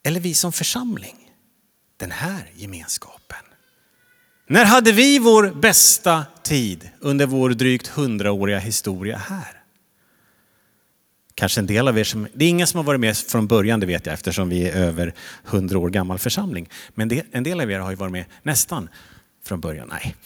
Eller 0.03 0.21
vi 0.21 0.35
som 0.35 0.53
församling, 0.53 1.31
den 1.97 2.11
här 2.11 2.51
gemenskapen. 2.57 3.45
När 4.47 4.65
hade 4.65 4.93
vi 4.93 5.19
vår 5.19 5.51
bästa 5.51 6.27
tid 6.43 6.91
under 7.01 7.27
vår 7.27 7.51
drygt 7.51 7.87
hundraåriga 7.87 8.59
historia 8.59 9.17
här? 9.17 9.64
Kanske 11.35 11.61
en 11.61 11.67
del 11.67 11.89
av 11.89 11.99
er 11.99 12.05
som, 12.05 12.29
det 12.35 12.45
är 12.45 12.49
ingen 12.49 12.67
som 12.67 12.79
har 12.79 12.85
varit 12.85 13.01
med 13.01 13.17
från 13.17 13.47
början, 13.47 13.81
det 13.81 13.87
vet 13.87 14.07
jag 14.07 14.13
eftersom 14.13 14.49
vi 14.49 14.69
är 14.69 14.77
över 14.77 15.15
hundra 15.45 15.79
år 15.79 15.91
gammal 15.91 16.19
församling. 16.19 16.69
Men 16.95 17.09
det, 17.09 17.27
en 17.33 17.43
del 17.43 17.61
av 17.61 17.71
er 17.71 17.79
har 17.79 17.91
ju 17.91 17.97
varit 17.97 18.13
med 18.13 18.25
nästan 18.43 18.89
från 19.45 19.61
början. 19.61 19.89
Nej. 19.89 20.17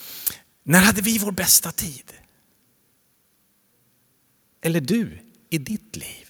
När 0.62 0.80
hade 0.80 1.02
vi 1.02 1.18
vår 1.18 1.32
bästa 1.32 1.72
tid? 1.72 2.12
Eller 4.62 4.80
du 4.80 5.18
i 5.50 5.58
ditt 5.58 5.96
liv? 5.96 6.28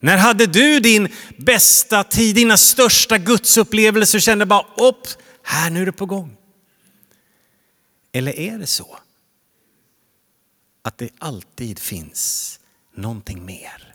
När 0.00 0.16
hade 0.16 0.46
du 0.46 0.80
din 0.80 1.08
bästa 1.36 2.04
tid, 2.04 2.34
dina 2.34 2.56
största 2.56 3.18
gudsupplevelser 3.18 4.18
och 4.18 4.22
kände 4.22 4.46
bara 4.46 4.66
upp, 4.76 5.06
här 5.42 5.70
nu 5.70 5.82
är 5.82 5.86
det 5.86 5.92
på 5.92 6.06
gång? 6.06 6.36
Eller 8.12 8.38
är 8.38 8.58
det 8.58 8.66
så 8.66 8.98
att 10.82 10.98
det 10.98 11.10
alltid 11.18 11.78
finns 11.78 12.60
någonting 12.94 13.44
mer. 13.44 13.94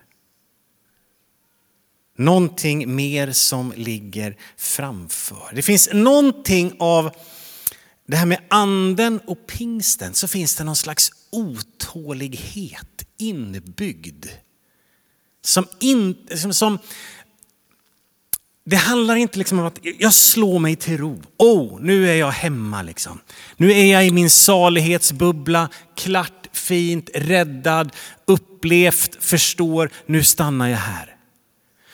Någonting 2.18 2.96
mer 2.96 3.32
som 3.32 3.74
ligger 3.76 4.38
framför. 4.58 5.52
Det 5.54 5.62
finns 5.62 5.90
någonting 5.94 6.76
av 6.80 7.16
det 8.08 8.18
här 8.18 8.26
med 8.26 8.40
anden 8.48 9.20
och 9.20 9.48
pingsten 9.48 10.14
så 10.14 10.28
finns 10.28 10.56
det 10.56 10.64
någon 10.64 10.76
slags 10.76 11.12
otålighet 11.32 13.06
inbyggd. 13.18 14.26
Som, 15.42 15.66
in, 15.80 16.28
som, 16.36 16.54
som 16.54 16.80
det 18.70 18.76
handlar 18.76 19.16
inte 19.16 19.38
liksom 19.38 19.60
om 19.60 19.66
att 19.66 19.80
jag 20.00 20.14
slår 20.14 20.60
mig 20.60 20.76
till 20.76 20.98
ro. 20.98 21.22
Oh, 21.38 21.82
nu 21.82 22.10
är 22.10 22.16
jag 22.16 22.32
hemma 22.32 22.82
liksom. 22.82 23.20
Nu 23.58 23.72
är 23.72 23.86
jag 23.86 24.08
i 24.08 24.12
min 24.12 24.30
salighetsbubbla, 24.30 25.70
klart, 25.96 26.48
fint, 26.52 27.10
räddad, 27.14 27.92
upplevt, 28.60 29.24
förstår, 29.24 29.90
nu 30.06 30.24
stannar 30.24 30.68
jag 30.68 30.78
här. 30.78 31.16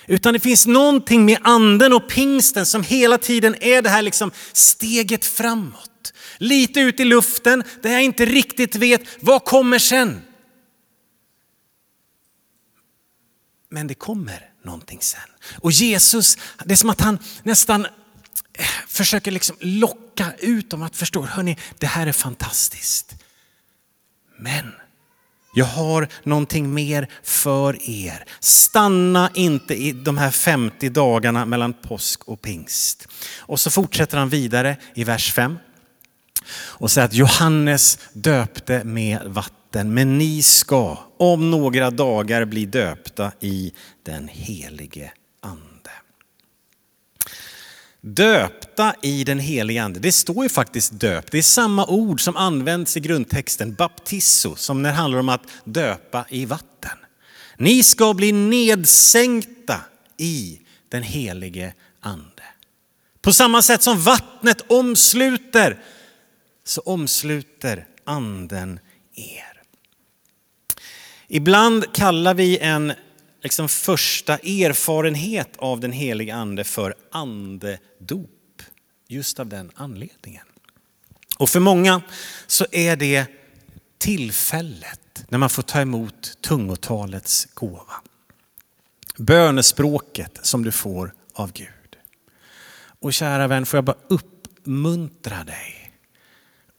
Utan 0.07 0.33
det 0.33 0.39
finns 0.39 0.67
någonting 0.67 1.25
med 1.25 1.37
anden 1.43 1.93
och 1.93 2.09
pingsten 2.09 2.65
som 2.65 2.83
hela 2.83 3.17
tiden 3.17 3.55
är 3.61 3.81
det 3.81 3.89
här 3.89 4.01
liksom 4.01 4.31
steget 4.53 5.25
framåt. 5.25 6.13
Lite 6.37 6.79
ut 6.79 6.99
i 6.99 7.05
luften 7.05 7.63
där 7.81 7.91
jag 7.91 8.03
inte 8.03 8.25
riktigt 8.25 8.75
vet 8.75 9.01
vad 9.19 9.45
kommer 9.45 9.79
sen. 9.79 10.21
Men 13.69 13.87
det 13.87 13.93
kommer 13.93 14.49
någonting 14.63 15.01
sen. 15.01 15.29
Och 15.61 15.71
Jesus, 15.71 16.37
det 16.65 16.73
är 16.73 16.77
som 16.77 16.89
att 16.89 17.01
han 17.01 17.19
nästan 17.43 17.85
eh, 18.53 18.65
försöker 18.87 19.31
liksom 19.31 19.55
locka 19.59 20.33
ut 20.39 20.69
dem 20.69 20.83
att 20.83 20.95
förstå, 20.95 21.21
hörni, 21.21 21.57
det 21.79 21.87
här 21.87 22.07
är 22.07 22.11
fantastiskt. 22.11 23.15
Men 24.39 24.71
jag 25.55 25.65
har 25.65 26.07
någonting 26.23 26.73
mer 26.73 27.07
för 27.23 27.89
er. 27.89 28.25
Stanna 28.39 29.29
inte 29.33 29.75
i 29.75 29.91
de 29.91 30.17
här 30.17 30.31
50 30.31 30.89
dagarna 30.89 31.45
mellan 31.45 31.73
påsk 31.73 32.23
och 32.27 32.41
pingst. 32.41 33.07
Och 33.39 33.59
så 33.59 33.69
fortsätter 33.71 34.17
han 34.17 34.29
vidare 34.29 34.77
i 34.93 35.03
vers 35.03 35.33
5 35.33 35.57
och 36.55 36.91
säger 36.91 37.05
att 37.05 37.13
Johannes 37.13 37.99
döpte 38.13 38.83
med 38.83 39.19
vatten, 39.25 39.93
men 39.93 40.17
ni 40.17 40.43
ska 40.43 40.97
om 41.17 41.51
några 41.51 41.91
dagar 41.91 42.45
bli 42.45 42.65
döpta 42.65 43.31
i 43.39 43.73
den 44.03 44.27
helige 44.27 45.11
ande. 45.41 45.74
Döpta 48.07 48.95
i 49.01 49.23
den 49.23 49.39
helige 49.39 49.83
ande, 49.83 49.99
det 49.99 50.11
står 50.11 50.43
ju 50.43 50.49
faktiskt 50.49 50.99
döpt. 50.99 51.31
Det 51.31 51.37
är 51.37 51.41
samma 51.41 51.85
ord 51.85 52.21
som 52.21 52.37
används 52.37 52.97
i 52.97 52.99
grundtexten, 52.99 53.73
baptisso, 53.73 54.55
som 54.55 54.81
när 54.81 54.89
det 54.89 54.95
handlar 54.95 55.19
om 55.19 55.29
att 55.29 55.41
döpa 55.63 56.25
i 56.29 56.45
vatten. 56.45 56.97
Ni 57.57 57.83
ska 57.83 58.13
bli 58.13 58.31
nedsänkta 58.31 59.79
i 60.17 60.59
den 60.89 61.03
helige 61.03 61.73
ande. 61.99 62.43
På 63.21 63.33
samma 63.33 63.61
sätt 63.61 63.83
som 63.83 63.99
vattnet 63.99 64.71
omsluter 64.71 65.79
så 66.63 66.81
omsluter 66.81 67.87
anden 68.03 68.79
er. 69.15 69.61
Ibland 71.27 71.93
kallar 71.93 72.33
vi 72.33 72.57
en 72.57 72.93
liksom 73.45 73.69
första 73.69 74.37
erfarenhet 74.37 75.49
av 75.57 75.79
den 75.79 75.91
heliga 75.91 76.35
ande 76.35 76.63
för 76.63 76.95
andedop. 77.11 78.61
Just 79.07 79.39
av 79.39 79.47
den 79.47 79.71
anledningen. 79.75 80.45
Och 81.37 81.49
för 81.49 81.59
många 81.59 82.01
så 82.47 82.65
är 82.71 82.95
det 82.95 83.25
tillfället 83.97 85.25
när 85.29 85.37
man 85.37 85.49
får 85.49 85.63
ta 85.63 85.81
emot 85.81 86.37
tungotalets 86.41 87.47
gåva. 87.53 88.01
Bönespråket 89.17 90.39
som 90.41 90.63
du 90.63 90.71
får 90.71 91.13
av 91.33 91.51
Gud. 91.51 91.97
Och 92.99 93.13
kära 93.13 93.47
vän, 93.47 93.65
får 93.65 93.77
jag 93.77 93.83
bara 93.85 93.97
uppmuntra 94.07 95.43
dig 95.43 95.85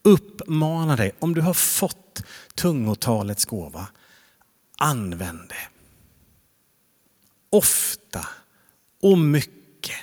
uppmana 0.06 0.96
dig, 0.96 1.12
om 1.18 1.34
du 1.34 1.40
har 1.40 1.54
fått 1.54 2.22
tungotalets 2.54 3.44
gåva, 3.44 3.86
använd 4.78 5.48
det. 5.48 5.75
Ofta 7.50 8.26
och 9.02 9.18
mycket. 9.18 9.96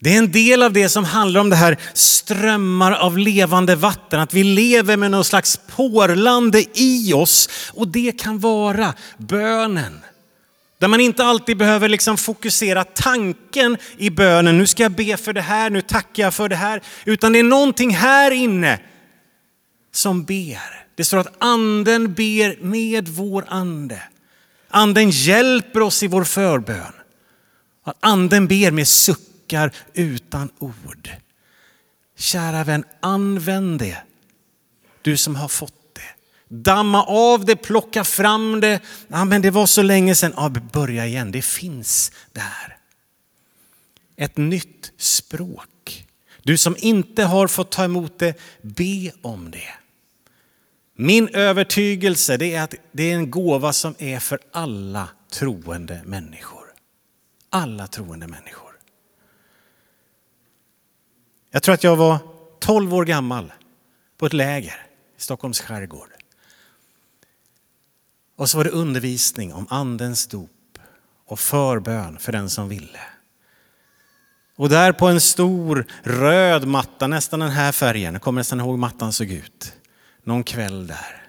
Det 0.00 0.14
är 0.14 0.18
en 0.18 0.32
del 0.32 0.62
av 0.62 0.72
det 0.72 0.88
som 0.88 1.04
handlar 1.04 1.40
om 1.40 1.50
det 1.50 1.56
här 1.56 1.76
strömmar 1.94 2.92
av 2.92 3.18
levande 3.18 3.76
vatten, 3.76 4.20
att 4.20 4.34
vi 4.34 4.44
lever 4.44 4.96
med 4.96 5.10
någon 5.10 5.24
slags 5.24 5.60
porlande 5.76 6.64
i 6.74 7.12
oss 7.12 7.48
och 7.72 7.88
det 7.88 8.12
kan 8.20 8.38
vara 8.38 8.94
bönen. 9.18 10.00
Där 10.78 10.88
man 10.88 11.00
inte 11.00 11.24
alltid 11.24 11.56
behöver 11.56 11.88
liksom 11.88 12.16
fokusera 12.16 12.84
tanken 12.84 13.76
i 13.96 14.10
bönen. 14.10 14.58
Nu 14.58 14.66
ska 14.66 14.82
jag 14.82 14.92
be 14.92 15.16
för 15.16 15.32
det 15.32 15.40
här, 15.40 15.70
nu 15.70 15.82
tackar 15.82 16.22
jag 16.22 16.34
för 16.34 16.48
det 16.48 16.56
här. 16.56 16.82
Utan 17.04 17.32
det 17.32 17.38
är 17.38 17.42
någonting 17.42 17.90
här 17.90 18.30
inne 18.30 18.80
som 19.92 20.24
ber. 20.24 20.86
Det 20.94 21.04
står 21.04 21.18
att 21.18 21.34
anden 21.38 22.14
ber 22.14 22.64
med 22.64 23.08
vår 23.08 23.44
ande. 23.48 24.02
Anden 24.76 25.10
hjälper 25.10 25.80
oss 25.80 26.02
i 26.02 26.06
vår 26.06 26.24
förbön. 26.24 26.92
Att 27.84 27.96
anden 28.00 28.46
ber 28.48 28.70
med 28.70 28.88
suckar 28.88 29.72
utan 29.94 30.50
ord. 30.58 31.10
Kära 32.18 32.64
vän, 32.64 32.84
använd 33.00 33.78
det. 33.78 33.96
Du 35.02 35.16
som 35.16 35.36
har 35.36 35.48
fått 35.48 35.94
det. 35.94 36.02
damma 36.48 37.04
av 37.04 37.44
det, 37.44 37.56
plocka 37.56 38.04
fram 38.04 38.60
det. 38.60 38.80
Ja, 39.08 39.24
men 39.24 39.42
det 39.42 39.50
var 39.50 39.66
så 39.66 39.82
länge 39.82 40.14
sedan. 40.14 40.32
Ja, 40.36 40.48
börja 40.48 41.06
igen, 41.06 41.32
det 41.32 41.42
finns 41.42 42.12
där. 42.32 42.76
Ett 44.16 44.36
nytt 44.36 44.92
språk. 44.98 46.06
Du 46.42 46.58
som 46.58 46.76
inte 46.78 47.24
har 47.24 47.48
fått 47.48 47.70
ta 47.70 47.84
emot 47.84 48.18
det, 48.18 48.40
be 48.62 49.12
om 49.22 49.50
det. 49.50 49.85
Min 50.96 51.28
övertygelse 51.28 52.34
är 52.44 52.60
att 52.60 52.74
det 52.92 53.10
är 53.12 53.14
en 53.14 53.30
gåva 53.30 53.72
som 53.72 53.94
är 53.98 54.18
för 54.18 54.38
alla 54.52 55.08
troende 55.30 56.02
människor. 56.04 56.64
Alla 57.50 57.86
troende 57.86 58.26
människor. 58.26 58.70
Jag 61.50 61.62
tror 61.62 61.74
att 61.74 61.84
jag 61.84 61.96
var 61.96 62.18
12 62.58 62.94
år 62.94 63.04
gammal 63.04 63.52
på 64.18 64.26
ett 64.26 64.32
läger 64.32 64.86
i 65.18 65.20
Stockholms 65.20 65.60
skärgård. 65.60 66.08
Och 68.36 68.50
så 68.50 68.56
var 68.56 68.64
det 68.64 68.70
undervisning 68.70 69.52
om 69.52 69.66
andens 69.70 70.26
dop 70.26 70.78
och 71.26 71.40
förbön 71.40 72.18
för 72.18 72.32
den 72.32 72.50
som 72.50 72.68
ville. 72.68 73.00
Och 74.56 74.68
där 74.68 74.92
på 74.92 75.06
en 75.06 75.20
stor 75.20 75.86
röd 76.02 76.66
matta, 76.66 77.06
nästan 77.06 77.40
den 77.40 77.50
här 77.50 77.72
färgen, 77.72 78.12
jag 78.12 78.22
kommer 78.22 78.40
nästan 78.40 78.60
ihåg 78.60 78.70
hur 78.70 78.76
mattan 78.76 79.12
såg 79.12 79.30
ut, 79.30 79.75
någon 80.26 80.44
kväll 80.44 80.86
där, 80.86 81.22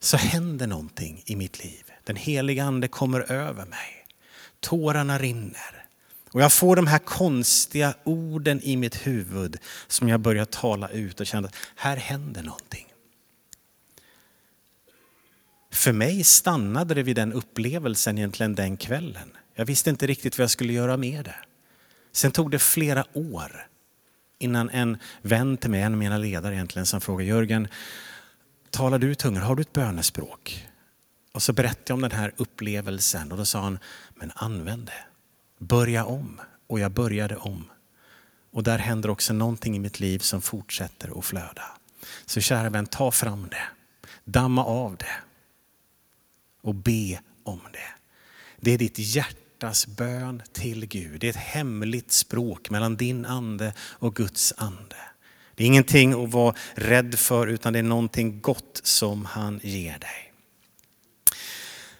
så 0.00 0.16
händer 0.16 0.66
någonting 0.66 1.22
i 1.26 1.36
mitt 1.36 1.64
liv. 1.64 1.82
Den 2.04 2.16
heliga 2.16 2.64
ande 2.64 2.88
kommer 2.88 3.32
över 3.32 3.66
mig. 3.66 4.06
Tårarna 4.60 5.18
rinner. 5.18 5.86
Och 6.30 6.42
jag 6.42 6.52
får 6.52 6.76
de 6.76 6.86
här 6.86 6.98
konstiga 6.98 7.94
orden 8.04 8.60
i 8.62 8.76
mitt 8.76 9.06
huvud 9.06 9.56
som 9.86 10.08
jag 10.08 10.20
börjar 10.20 10.44
tala 10.44 10.88
ut 10.88 11.20
och 11.20 11.26
känner 11.26 11.48
att 11.48 11.56
här 11.76 11.96
händer 11.96 12.42
någonting. 12.42 12.86
För 15.72 15.92
mig 15.92 16.24
stannade 16.24 16.94
det 16.94 17.02
vid 17.02 17.16
den 17.16 17.32
upplevelsen 17.32 18.18
egentligen 18.18 18.54
den 18.54 18.76
kvällen. 18.76 19.36
Jag 19.54 19.64
visste 19.64 19.90
inte 19.90 20.06
riktigt 20.06 20.38
vad 20.38 20.42
jag 20.42 20.50
skulle 20.50 20.72
göra 20.72 20.96
med 20.96 21.24
det. 21.24 21.36
Sen 22.12 22.32
tog 22.32 22.50
det 22.50 22.58
flera 22.58 23.04
år 23.12 23.66
innan 24.38 24.70
en 24.70 24.98
vän 25.22 25.56
till 25.56 25.70
mig, 25.70 25.82
en 25.82 25.92
av 25.92 25.98
mina 25.98 26.18
ledare 26.18 26.54
egentligen, 26.54 26.86
som 26.86 27.00
frågade 27.00 27.28
Jörgen, 27.28 27.68
talar 28.70 28.98
du 28.98 29.14
tungor? 29.14 29.40
Har 29.40 29.56
du 29.56 29.62
ett 29.62 29.72
bönespråk? 29.72 30.68
Och 31.32 31.42
så 31.42 31.52
berättade 31.52 31.84
jag 31.86 31.94
om 31.94 32.02
den 32.02 32.10
här 32.10 32.32
upplevelsen 32.36 33.32
och 33.32 33.38
då 33.38 33.44
sa 33.44 33.60
han, 33.60 33.78
men 34.14 34.32
använd 34.34 34.86
det. 34.86 35.04
Börja 35.58 36.04
om. 36.04 36.40
Och 36.66 36.80
jag 36.80 36.92
började 36.92 37.36
om. 37.36 37.70
Och 38.52 38.62
där 38.62 38.78
händer 38.78 39.10
också 39.10 39.32
någonting 39.32 39.76
i 39.76 39.78
mitt 39.78 40.00
liv 40.00 40.18
som 40.18 40.42
fortsätter 40.42 41.18
att 41.18 41.24
flöda. 41.24 41.62
Så 42.26 42.40
kära 42.40 42.70
vän, 42.70 42.86
ta 42.86 43.10
fram 43.10 43.48
det. 43.50 43.62
Damma 44.24 44.64
av 44.64 44.96
det 44.96 45.14
och 46.62 46.74
be 46.74 47.20
om 47.42 47.60
det. 47.72 47.94
Det 48.60 48.70
är 48.70 48.78
ditt 48.78 48.98
hjärta 48.98 49.45
hjärtas 49.56 49.86
bön 49.86 50.42
till 50.52 50.86
Gud. 50.86 51.20
Det 51.20 51.26
är 51.26 51.30
ett 51.30 51.36
hemligt 51.36 52.12
språk 52.12 52.70
mellan 52.70 52.96
din 52.96 53.24
ande 53.24 53.72
och 53.78 54.14
Guds 54.14 54.54
ande. 54.56 54.96
Det 55.54 55.62
är 55.64 55.66
ingenting 55.66 56.24
att 56.24 56.32
vara 56.32 56.54
rädd 56.74 57.18
för 57.18 57.46
utan 57.46 57.72
det 57.72 57.78
är 57.78 57.82
någonting 57.82 58.40
gott 58.40 58.80
som 58.82 59.24
han 59.24 59.60
ger 59.62 59.98
dig. 59.98 60.32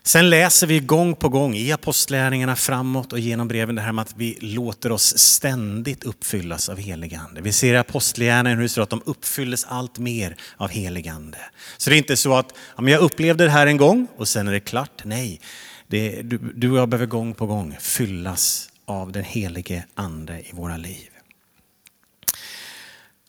Sen 0.03 0.31
läser 0.31 0.67
vi 0.67 0.81
gång 0.81 1.15
på 1.15 1.29
gång 1.29 1.55
i 1.55 1.73
apostlärningarna 1.73 2.57
framåt 2.57 3.13
och 3.13 3.19
genom 3.19 3.49
breven 3.49 3.75
det 3.75 3.83
här 3.83 3.93
med 3.93 4.03
att 4.03 4.15
vi 4.17 4.39
låter 4.41 4.93
oss 4.93 5.19
ständigt 5.19 6.05
uppfyllas 6.05 6.69
av 6.69 6.79
heligande. 6.79 7.41
Vi 7.41 7.53
ser 7.53 7.75
i 7.75 7.77
apostlagärningarna 7.77 8.57
hur 8.57 8.63
det 8.63 8.69
står 8.69 8.83
att 8.83 8.91
de 8.91 9.03
uppfylldes 9.05 9.65
allt 9.65 9.99
mer 9.99 10.37
av 10.57 10.69
heligande. 10.69 11.39
Så 11.77 11.91
det 11.91 11.97
är 11.97 11.99
inte 11.99 12.17
så 12.17 12.35
att 12.35 12.55
ja, 12.77 12.89
jag 12.89 13.01
upplevde 13.01 13.45
det 13.45 13.51
här 13.51 13.67
en 13.67 13.77
gång 13.77 14.07
och 14.17 14.29
sen 14.29 14.49
är 14.49 14.53
det 14.53 14.61
klart. 14.61 15.03
Nej, 15.05 15.41
det, 15.87 16.23
du, 16.23 16.39
du 16.39 16.71
och 16.71 16.79
jag 16.79 16.89
behöver 16.89 17.07
gång 17.07 17.35
på 17.35 17.47
gång 17.47 17.77
fyllas 17.81 18.71
av 18.85 19.13
den 19.13 19.25
helige 19.25 19.85
ande 19.95 20.41
i 20.41 20.51
våra 20.53 20.77
liv. 20.77 21.09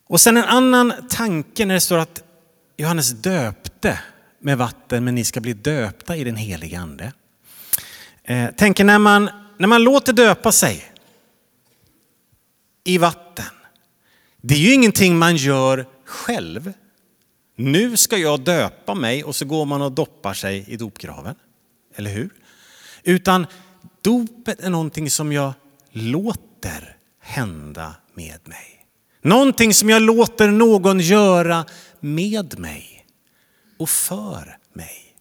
Och 0.08 0.22
sen 0.22 0.38
en 0.38 0.44
annan 0.44 0.94
tanke 1.10 1.66
när 1.66 1.74
det 1.74 1.82
står 1.82 1.98
att 1.98 2.24
Johannes 2.78 3.12
döpte 3.12 4.00
med 4.40 4.58
vatten 4.58 5.04
men 5.04 5.16
ni 5.16 5.24
ska 5.24 5.42
bli 5.42 5.54
döpta 5.54 6.16
i 6.16 6.24
den 6.24 6.36
helige 6.36 6.80
ande. 6.80 7.14
Eh, 8.24 8.50
tänker 8.52 8.84
när 8.84 9.00
man, 9.00 9.30
när 9.58 9.68
man 9.68 9.84
låter 9.84 10.14
döpa 10.14 10.52
sig 10.52 10.92
i 12.84 12.98
vatten. 12.98 13.46
Det 14.42 14.54
är 14.54 14.60
ju 14.60 14.74
ingenting 14.74 15.18
man 15.18 15.36
gör 15.36 15.88
själv. 16.06 16.74
Nu 17.56 17.98
ska 17.98 18.18
jag 18.18 18.40
döpa 18.40 18.96
mig 18.96 19.24
och 19.24 19.36
så 19.36 19.46
går 19.46 19.66
man 19.66 19.82
och 19.82 19.92
doppar 19.92 20.34
sig 20.34 20.66
i 20.68 20.78
dopgraven. 20.78 21.36
Eller 21.96 22.12
hur? 22.12 22.30
Utan 23.08 23.48
dopet 24.02 24.60
är 24.60 24.70
någonting 24.70 25.10
som 25.10 25.32
jag 25.32 25.54
låter 25.92 26.98
hända 27.20 27.96
med 28.14 28.40
mig. 28.48 28.86
Någonting 29.22 29.74
som 29.74 29.90
jag 29.90 30.02
låter 30.02 30.48
någon 30.48 31.00
göra 31.00 31.66
med 32.00 32.60
mig 32.60 33.06
och 33.80 33.90
för 33.90 34.58
mig. 34.74 35.16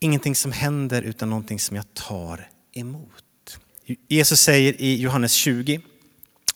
Ingenting 0.00 0.34
som 0.34 0.52
händer 0.52 1.02
utan 1.02 1.30
någonting 1.30 1.60
som 1.60 1.76
jag 1.76 1.94
tar 1.94 2.50
emot. 2.72 3.58
Jesus 4.08 4.40
säger 4.40 4.80
i 4.80 5.00
Johannes 5.00 5.32
20 5.32 5.80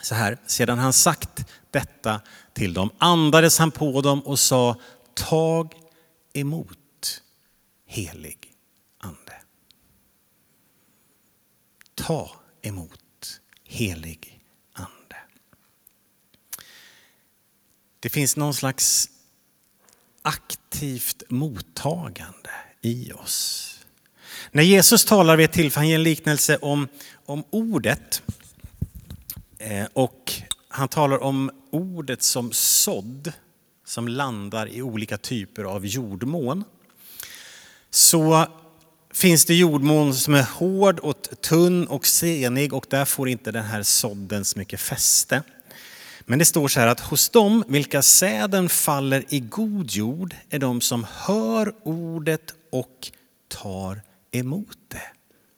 så 0.03 0.15
här, 0.15 0.39
sedan 0.47 0.79
han 0.79 0.93
sagt 0.93 1.47
detta 1.71 2.21
till 2.53 2.75
dem 2.75 2.91
andades 2.99 3.59
han 3.59 3.71
på 3.71 4.01
dem 4.01 4.21
och 4.21 4.39
sa 4.39 4.77
tag 5.15 5.75
emot 6.33 6.79
helig 7.93 8.39
ande. 8.99 9.33
Ta 11.95 12.31
emot 12.63 13.41
helig 13.65 14.41
ande. 14.73 15.17
Det 18.01 18.09
finns 18.09 18.37
någon 18.37 18.55
slags 18.55 19.11
aktivt 20.23 21.23
mottagande 21.29 22.51
i 22.81 23.13
oss. 23.13 23.69
När 24.51 24.63
Jesus 24.63 25.05
talar 25.05 25.37
vid 25.37 25.45
ett 25.45 25.53
tillfälle, 25.53 25.81
han 25.81 25.89
ger 25.89 25.97
en 25.97 26.03
liknelse 26.03 26.57
om, 26.57 26.89
om 27.27 27.45
ordet. 27.51 28.23
Eh, 29.59 29.87
och 29.93 30.33
han 30.69 30.89
talar 30.89 31.23
om 31.23 31.51
ordet 31.71 32.23
som 32.23 32.53
sådd 32.53 33.33
som 33.85 34.09
landar 34.09 34.69
i 34.69 34.83
olika 34.83 35.19
typer 35.19 35.65
av 35.65 35.87
jordmån. 35.87 36.65
Så 37.95 38.47
finns 39.15 39.45
det 39.45 39.55
jordmån 39.55 40.15
som 40.15 40.35
är 40.35 40.43
hård 40.43 40.99
och 40.99 41.23
tunn 41.23 41.87
och 41.87 42.07
senig 42.07 42.73
och 42.73 42.87
där 42.91 43.05
får 43.05 43.29
inte 43.29 43.53
den 43.53 43.65
här 43.65 43.83
sådden 43.83 44.45
så 44.45 44.59
mycket 44.59 44.81
fäste. 44.81 45.43
Men 46.21 46.39
det 46.39 46.45
står 46.45 46.69
så 46.69 46.81
här 46.81 46.87
att 46.87 47.01
hos 47.01 47.29
dem 47.29 47.65
vilka 47.69 48.03
säden 48.03 48.69
faller 48.69 49.25
i 49.29 49.41
god 49.41 49.91
jord 49.91 50.37
är 50.51 50.59
de 50.59 50.81
som 50.81 51.07
hör 51.11 51.75
ordet 51.83 52.55
och 52.71 53.11
tar 53.49 54.03
emot 54.31 54.79
det 54.89 55.03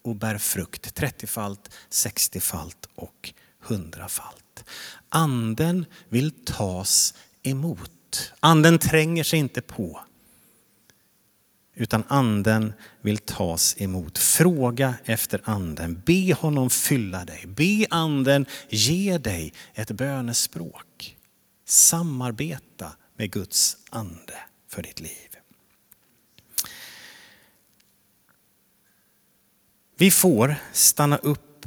och 0.02 0.16
bär 0.16 0.38
frukt 0.38 1.00
30-falt, 1.00 1.70
60-falt 1.90 2.88
och 2.94 3.32
100-falt. 3.66 4.64
Anden 5.08 5.86
vill 6.08 6.30
tas 6.30 7.14
emot. 7.42 8.32
Anden 8.40 8.78
tränger 8.78 9.24
sig 9.24 9.38
inte 9.38 9.60
på 9.60 10.00
utan 11.74 12.04
anden 12.08 12.72
vill 13.02 13.18
tas 13.18 13.74
emot. 13.78 14.18
Fråga 14.18 14.94
efter 15.04 15.40
anden. 15.44 16.02
Be 16.06 16.34
honom 16.34 16.70
fylla 16.70 17.24
dig. 17.24 17.44
Be 17.46 17.87
anden 17.90 18.46
ge 18.68 19.18
dig 19.18 19.52
ett 19.74 19.90
bönespråk. 19.90 21.16
Samarbeta 21.66 22.92
med 23.16 23.32
Guds 23.32 23.76
ande 23.90 24.34
för 24.68 24.82
ditt 24.82 25.00
liv. 25.00 25.10
Vi 29.96 30.10
får 30.10 30.56
stanna 30.72 31.16
upp 31.16 31.66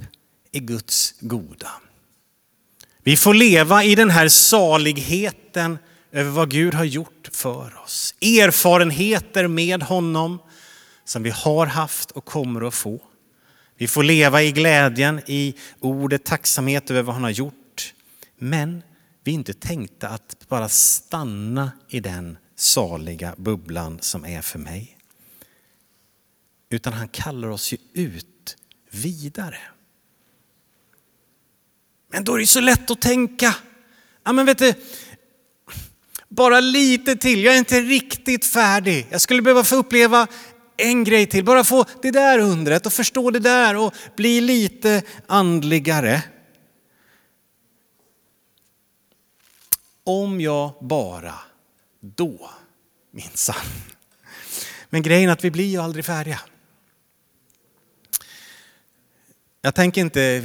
i 0.52 0.60
Guds 0.60 1.13
goda. 1.20 1.72
Vi 3.04 3.17
får 3.17 3.34
leva 3.34 3.84
i 3.84 3.96
den 3.96 4.10
här 4.10 4.28
saligheten 4.28 5.78
över 6.12 6.32
vad 6.32 6.52
Gud 6.52 6.74
har 6.74 6.84
gjort 6.84 7.30
för 7.32 7.80
oss. 7.84 8.15
Erfarenheter 8.22 9.48
med 9.48 9.84
honom 9.84 10.39
som 11.04 11.24
vi 11.24 11.30
har 11.30 11.65
haft 11.65 12.12
och 12.12 12.26
kommer 12.26 12.67
att 12.67 12.74
få. 12.74 13.02
Vi 13.78 13.88
får 13.88 14.04
leva 14.04 14.43
i 14.43 14.52
glädjen, 14.52 15.22
i 15.26 15.56
ordet 15.80 16.26
tacksamhet 16.26 16.91
över 16.91 17.02
vad 17.02 17.15
han 17.15 17.24
har 17.24 17.30
gjort. 17.30 17.93
Men 18.38 18.84
vi 19.24 19.32
är 19.32 19.36
inte 19.36 19.54
tänkta 19.54 20.10
att 20.10 20.46
bara 20.48 20.70
stanna 20.70 21.72
i 21.89 22.00
den 22.00 22.38
saliga 22.56 23.36
bubblan 23.38 24.00
som 24.02 24.26
är 24.26 24.41
för 24.41 24.60
mig. 24.60 24.98
Utan 26.70 26.93
han 26.93 27.08
kallar 27.08 27.48
oss 27.48 27.74
ju 27.74 27.78
ut 27.93 28.58
vidare. 28.91 29.60
Men 32.12 32.24
då 32.24 32.36
är 32.36 32.39
det 32.39 32.48
så 32.48 32.62
lätt 32.62 32.91
att 32.91 33.02
tänka, 33.02 33.56
ja 34.24 34.32
men 34.32 34.46
vet 34.46 34.58
du, 34.58 34.74
bara 36.30 36.60
lite 36.60 37.16
till, 37.16 37.44
jag 37.44 37.54
är 37.54 37.58
inte 37.58 37.82
riktigt 37.82 38.46
färdig. 38.46 39.08
Jag 39.10 39.22
skulle 39.22 39.42
behöva 39.42 39.63
få 39.63 39.76
uppleva 39.76 40.28
en 40.78 41.04
grej 41.04 41.26
till, 41.26 41.46
bara 41.46 41.63
få 41.63 41.86
det 42.02 42.12
där 42.12 42.40
undret 42.40 42.86
och 42.86 42.94
förstå 42.94 43.32
det 43.32 43.40
där 43.40 43.76
och 43.76 43.94
bli 44.16 44.42
lite 44.42 45.02
andligare. 45.28 46.24
Om 50.04 50.42
jag 50.42 50.74
bara 50.82 51.34
då, 52.00 52.50
minsann. 53.12 53.56
Men 54.90 55.02
grejen 55.02 55.30
är 55.30 55.34
att 55.34 55.44
vi 55.44 55.52
blir 55.52 55.66
ju 55.66 55.78
aldrig 55.78 56.06
färdiga. 56.06 56.40
Jag 59.62 59.76
tänker 59.76 60.02
inte 60.02 60.44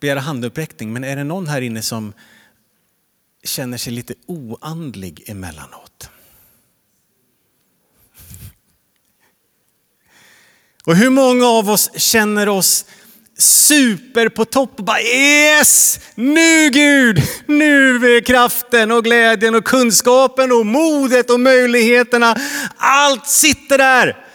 begära 0.00 0.20
handuppräckning, 0.20 0.92
men 0.92 1.04
är 1.04 1.16
det 1.16 1.24
någon 1.24 1.46
här 1.46 1.60
inne 1.60 1.82
som 1.82 2.12
känner 3.44 3.78
sig 3.78 3.92
lite 3.92 4.14
oandlig 4.26 5.24
emellanåt. 5.26 6.10
Och 10.84 10.96
hur 10.96 11.10
många 11.10 11.46
av 11.46 11.70
oss 11.70 11.90
känner 12.00 12.48
oss 12.48 12.84
super 13.38 14.28
på 14.28 14.44
topp 14.44 14.70
och 14.78 14.84
bara 14.84 15.00
yes! 15.00 16.00
Nu 16.14 16.70
Gud! 16.70 17.22
Nu 17.46 17.96
är 18.16 18.20
kraften 18.20 18.92
och 18.92 19.04
glädjen 19.04 19.54
och 19.54 19.64
kunskapen 19.64 20.52
och 20.52 20.66
modet 20.66 21.30
och 21.30 21.40
möjligheterna. 21.40 22.36
Allt 22.76 23.26
sitter 23.26 23.78
där. 23.78 24.26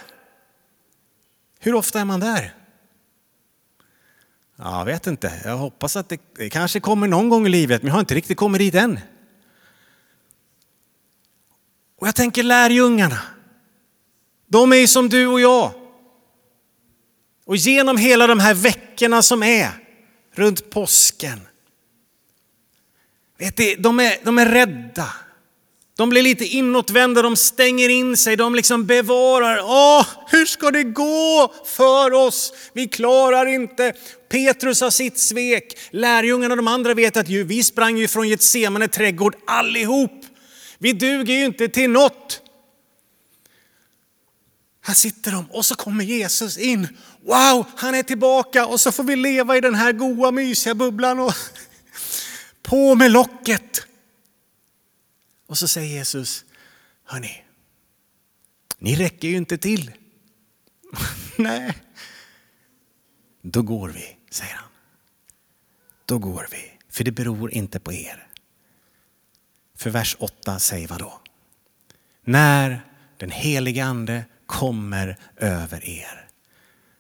Hur 1.59 1.73
ofta 1.73 1.99
är 1.99 2.05
man 2.05 2.19
där? 2.19 2.58
Jag 4.61 4.85
vet 4.85 5.07
inte. 5.07 5.41
Jag 5.45 5.57
hoppas 5.57 5.95
att 5.95 6.09
det, 6.09 6.21
det 6.35 6.49
kanske 6.49 6.79
kommer 6.79 7.07
någon 7.07 7.29
gång 7.29 7.45
i 7.47 7.49
livet, 7.49 7.81
men 7.81 7.87
jag 7.87 7.93
har 7.93 7.99
inte 7.99 8.15
riktigt 8.15 8.37
kommit 8.37 8.59
dit 8.59 8.75
än. 8.75 8.99
Och 11.99 12.07
jag 12.07 12.15
tänker 12.15 12.43
lärjungarna. 12.43 13.21
De 14.47 14.71
är 14.71 14.75
ju 14.75 14.87
som 14.87 15.09
du 15.09 15.27
och 15.27 15.41
jag. 15.41 15.71
Och 17.45 17.55
genom 17.55 17.97
hela 17.97 18.27
de 18.27 18.39
här 18.39 18.53
veckorna 18.53 19.21
som 19.21 19.43
är 19.43 19.69
runt 20.33 20.69
påsken. 20.69 21.39
Vet 23.37 23.57
du, 23.57 23.75
de, 23.75 23.99
är, 23.99 24.17
de 24.23 24.37
är 24.37 24.45
rädda. 24.45 25.07
De 25.99 26.09
blir 26.09 26.23
lite 26.23 26.45
inåtvända, 26.45 27.21
de 27.21 27.35
stänger 27.35 27.89
in 27.89 28.17
sig, 28.17 28.35
de 28.35 28.55
liksom 28.55 28.85
bevarar. 28.85 29.59
Åh, 29.63 30.05
hur 30.27 30.45
ska 30.45 30.71
det 30.71 30.83
gå 30.83 31.53
för 31.65 32.13
oss? 32.13 32.53
Vi 32.73 32.88
klarar 32.88 33.45
inte. 33.45 33.93
Petrus 34.29 34.81
har 34.81 34.89
sitt 34.89 35.19
svek. 35.19 35.77
Lärjungarna 35.91 36.53
och 36.53 36.57
de 36.57 36.67
andra 36.67 36.93
vet 36.93 37.17
att 37.17 37.29
ju, 37.29 37.43
vi 37.43 37.63
sprang 37.63 37.97
ju 37.97 38.07
från 38.07 38.29
Getsemane 38.29 38.88
trädgård 38.88 39.35
allihop. 39.47 40.25
Vi 40.77 40.93
duger 40.93 41.33
ju 41.33 41.45
inte 41.45 41.67
till 41.67 41.89
något. 41.89 42.41
Här 44.81 44.93
sitter 44.93 45.31
de 45.31 45.45
och 45.51 45.65
så 45.65 45.75
kommer 45.75 46.03
Jesus 46.03 46.57
in. 46.57 46.88
Wow, 47.25 47.65
han 47.75 47.95
är 47.95 48.03
tillbaka 48.03 48.65
och 48.65 48.81
så 48.81 48.91
får 48.91 49.03
vi 49.03 49.15
leva 49.15 49.57
i 49.57 49.62
den 49.62 49.75
här 49.75 49.91
goa 49.91 50.31
mysiga 50.31 50.75
bubblan 50.75 51.19
och 51.19 51.33
på 52.63 52.95
med 52.95 53.12
locket. 53.12 53.85
Och 55.49 55.57
så 55.57 55.67
säger 55.67 55.97
Jesus, 55.97 56.45
hörni, 57.03 57.43
Ni 58.77 58.95
räcker 58.95 59.27
ju 59.27 59.38
inte 59.38 59.57
till. 59.57 59.91
Nej. 61.38 61.77
Då 63.41 63.62
går 63.62 63.89
vi, 63.89 64.17
säger 64.29 64.53
han. 64.53 64.69
Då 66.05 66.19
går 66.19 66.47
vi, 66.51 66.71
för 66.89 67.03
det 67.03 67.12
beror 67.12 67.51
inte 67.51 67.79
på 67.79 67.93
er. 67.93 68.27
För 69.75 69.89
vers 69.89 70.15
8 70.19 70.59
säger 70.59 70.88
vad 70.88 70.99
då? 70.99 71.21
När 72.23 72.81
den 73.17 73.31
helige 73.31 73.85
ande 73.85 74.25
kommer 74.45 75.17
över 75.35 75.85
er 75.85 76.27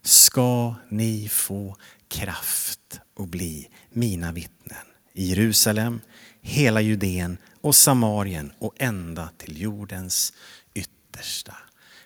ska 0.01 0.75
ni 0.89 1.29
få 1.29 1.77
kraft 2.07 2.99
och 3.13 3.27
bli 3.27 3.69
mina 3.89 4.31
vittnen 4.31 4.85
i 5.13 5.25
Jerusalem, 5.25 6.01
hela 6.41 6.81
Judeen 6.81 7.37
och 7.61 7.75
Samarien 7.75 8.51
och 8.59 8.73
ända 8.77 9.29
till 9.37 9.61
jordens 9.61 10.33
yttersta 10.73 11.55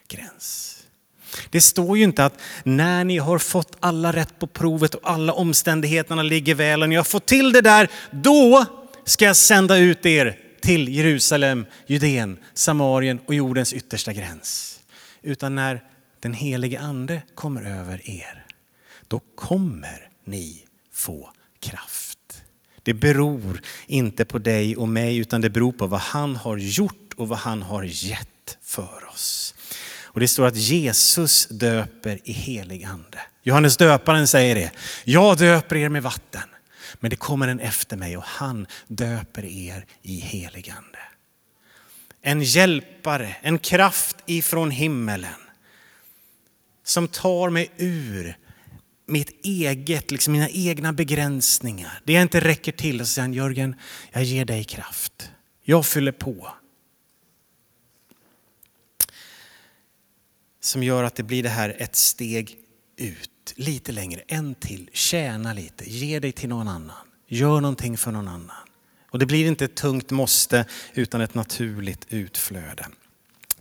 gräns. 0.08 0.80
Det 1.50 1.60
står 1.60 1.98
ju 1.98 2.04
inte 2.04 2.24
att 2.24 2.40
när 2.64 3.04
ni 3.04 3.18
har 3.18 3.38
fått 3.38 3.76
alla 3.80 4.12
rätt 4.12 4.38
på 4.38 4.46
provet 4.46 4.94
och 4.94 5.10
alla 5.10 5.32
omständigheterna 5.32 6.22
ligger 6.22 6.54
väl 6.54 6.82
och 6.82 6.88
ni 6.88 6.96
har 6.96 7.04
fått 7.04 7.26
till 7.26 7.52
det 7.52 7.60
där, 7.60 7.90
då 8.10 8.66
ska 9.04 9.24
jag 9.24 9.36
sända 9.36 9.76
ut 9.76 10.06
er 10.06 10.38
till 10.60 10.88
Jerusalem, 10.88 11.66
Judeen, 11.86 12.38
Samarien 12.54 13.20
och 13.26 13.34
jordens 13.34 13.72
yttersta 13.72 14.12
gräns. 14.12 14.80
Utan 15.22 15.54
när 15.54 15.84
den 16.20 16.34
helige 16.34 16.80
ande 16.80 17.22
kommer 17.34 17.64
över 17.64 18.10
er, 18.10 18.46
då 19.08 19.20
kommer 19.34 20.08
ni 20.24 20.64
få 20.92 21.30
kraft. 21.60 22.03
Det 22.84 22.94
beror 22.94 23.60
inte 23.86 24.24
på 24.24 24.38
dig 24.38 24.76
och 24.76 24.88
mig 24.88 25.16
utan 25.16 25.40
det 25.40 25.50
beror 25.50 25.72
på 25.72 25.86
vad 25.86 26.00
han 26.00 26.36
har 26.36 26.56
gjort 26.56 27.12
och 27.16 27.28
vad 27.28 27.38
han 27.38 27.62
har 27.62 27.82
gett 27.82 28.58
för 28.62 29.08
oss. 29.10 29.54
Och 30.02 30.20
det 30.20 30.28
står 30.28 30.46
att 30.46 30.56
Jesus 30.56 31.46
döper 31.46 32.20
i 32.24 32.32
helig 32.32 32.84
ande. 32.84 33.18
Johannes 33.42 33.76
döparen 33.76 34.28
säger 34.28 34.54
det. 34.54 34.70
Jag 35.04 35.38
döper 35.38 35.76
er 35.76 35.88
med 35.88 36.02
vatten. 36.02 36.42
Men 37.00 37.10
det 37.10 37.16
kommer 37.16 37.48
en 37.48 37.60
efter 37.60 37.96
mig 37.96 38.16
och 38.16 38.24
han 38.24 38.66
döper 38.88 39.44
er 39.44 39.86
i 40.02 40.16
helig 40.20 40.70
ande. 40.70 40.98
En 42.22 42.42
hjälpare, 42.42 43.36
en 43.40 43.58
kraft 43.58 44.16
ifrån 44.26 44.70
himmelen. 44.70 45.30
Som 46.84 47.08
tar 47.08 47.50
mig 47.50 47.70
ur 47.76 48.36
mitt 49.06 49.44
eget, 49.46 50.10
liksom 50.10 50.32
mina 50.32 50.48
egna 50.48 50.92
begränsningar. 50.92 52.00
Det 52.04 52.12
jag 52.12 52.22
inte 52.22 52.40
räcker 52.40 52.72
till. 52.72 53.00
Och 53.00 53.06
så 53.06 53.12
säger 53.12 53.22
han, 53.28 53.34
Jörgen, 53.34 53.74
jag 54.12 54.24
ger 54.24 54.44
dig 54.44 54.64
kraft. 54.64 55.30
Jag 55.62 55.86
fyller 55.86 56.12
på. 56.12 56.48
Som 60.60 60.82
gör 60.82 61.04
att 61.04 61.14
det 61.14 61.22
blir 61.22 61.42
det 61.42 61.48
här 61.48 61.76
ett 61.78 61.96
steg 61.96 62.58
ut, 62.96 63.54
lite 63.56 63.92
längre, 63.92 64.22
en 64.26 64.54
till, 64.54 64.90
tjäna 64.92 65.52
lite, 65.52 65.90
ge 65.90 66.18
dig 66.20 66.32
till 66.32 66.48
någon 66.48 66.68
annan, 66.68 67.06
gör 67.28 67.60
någonting 67.60 67.96
för 67.96 68.12
någon 68.12 68.28
annan. 68.28 68.56
Och 69.10 69.18
det 69.18 69.26
blir 69.26 69.46
inte 69.46 69.64
ett 69.64 69.74
tungt 69.74 70.10
måste 70.10 70.64
utan 70.94 71.20
ett 71.20 71.34
naturligt 71.34 72.06
utflöde. 72.08 72.86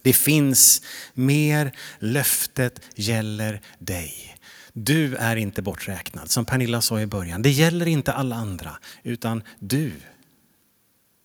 Det 0.02 0.14
finns 0.14 0.82
mer, 1.14 1.72
löftet 2.00 2.82
gäller 2.96 3.62
dig. 3.80 4.38
Du 4.74 5.16
är 5.16 5.36
inte 5.36 5.62
borträknad, 5.62 6.32
som 6.32 6.46
Pernilla 6.46 6.82
sa 6.82 7.02
i 7.02 7.06
början. 7.06 7.42
Det 7.42 7.50
gäller 7.50 7.88
inte 7.88 8.14
alla 8.14 8.36
andra, 8.36 8.80
utan 9.04 9.44
du 9.60 9.92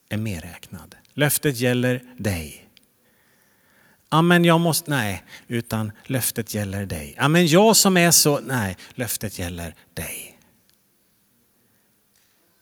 är 0.09 0.17
medräknad. 0.17 0.95
Löftet 1.15 1.57
gäller 1.57 2.03
dig. 2.17 2.69
Amen, 4.09 4.45
jag 4.45 4.61
måste, 4.61 4.91
nej, 4.91 5.25
utan 5.47 5.93
löftet 6.05 6.55
gäller 6.55 6.87
dig. 6.87 7.15
Amen, 7.19 7.47
jag 7.47 7.77
som 7.77 7.97
är 7.97 8.11
så, 8.11 8.41
nej, 8.41 8.77
löftet 8.95 9.39
gäller 9.39 9.75
dig. 9.95 10.39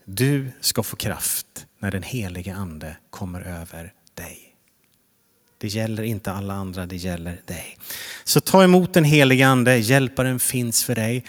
Du 0.04 0.50
ska 0.60 0.82
få 0.82 0.96
kraft 0.96 1.66
när 1.78 1.90
den 1.90 2.02
helige 2.02 2.54
ande 2.54 2.96
kommer 3.10 3.40
över 3.40 3.92
dig. 4.14 4.45
Det 5.66 5.70
gäller 5.70 6.02
inte 6.02 6.32
alla 6.32 6.54
andra, 6.54 6.86
det 6.86 6.96
gäller 6.96 7.40
dig. 7.44 7.78
Så 8.24 8.40
ta 8.40 8.64
emot 8.64 8.94
den 8.94 9.04
helige 9.04 9.46
ande, 9.46 9.76
hjälparen 9.76 10.38
finns 10.38 10.84
för 10.84 10.94
dig. 10.94 11.24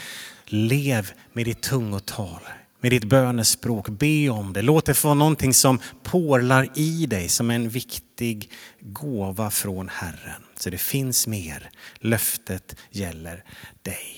Lev 0.45 1.11
med 1.33 1.45
ditt 1.45 1.61
tungotal, 1.61 2.39
med 2.81 2.91
ditt 2.91 3.03
bönespråk, 3.03 3.89
be 3.89 4.29
om 4.29 4.53
det. 4.53 4.61
Låt 4.61 4.85
det 4.85 4.93
få 4.93 5.13
någonting 5.13 5.53
som 5.53 5.79
porlar 6.03 6.67
i 6.75 7.05
dig 7.05 7.29
som 7.29 7.51
en 7.51 7.69
viktig 7.69 8.51
gåva 8.79 9.49
från 9.49 9.89
Herren. 9.89 10.43
Så 10.55 10.69
det 10.69 10.77
finns 10.77 11.27
mer, 11.27 11.69
löftet 11.99 12.75
gäller 12.91 13.43
dig. 13.81 14.16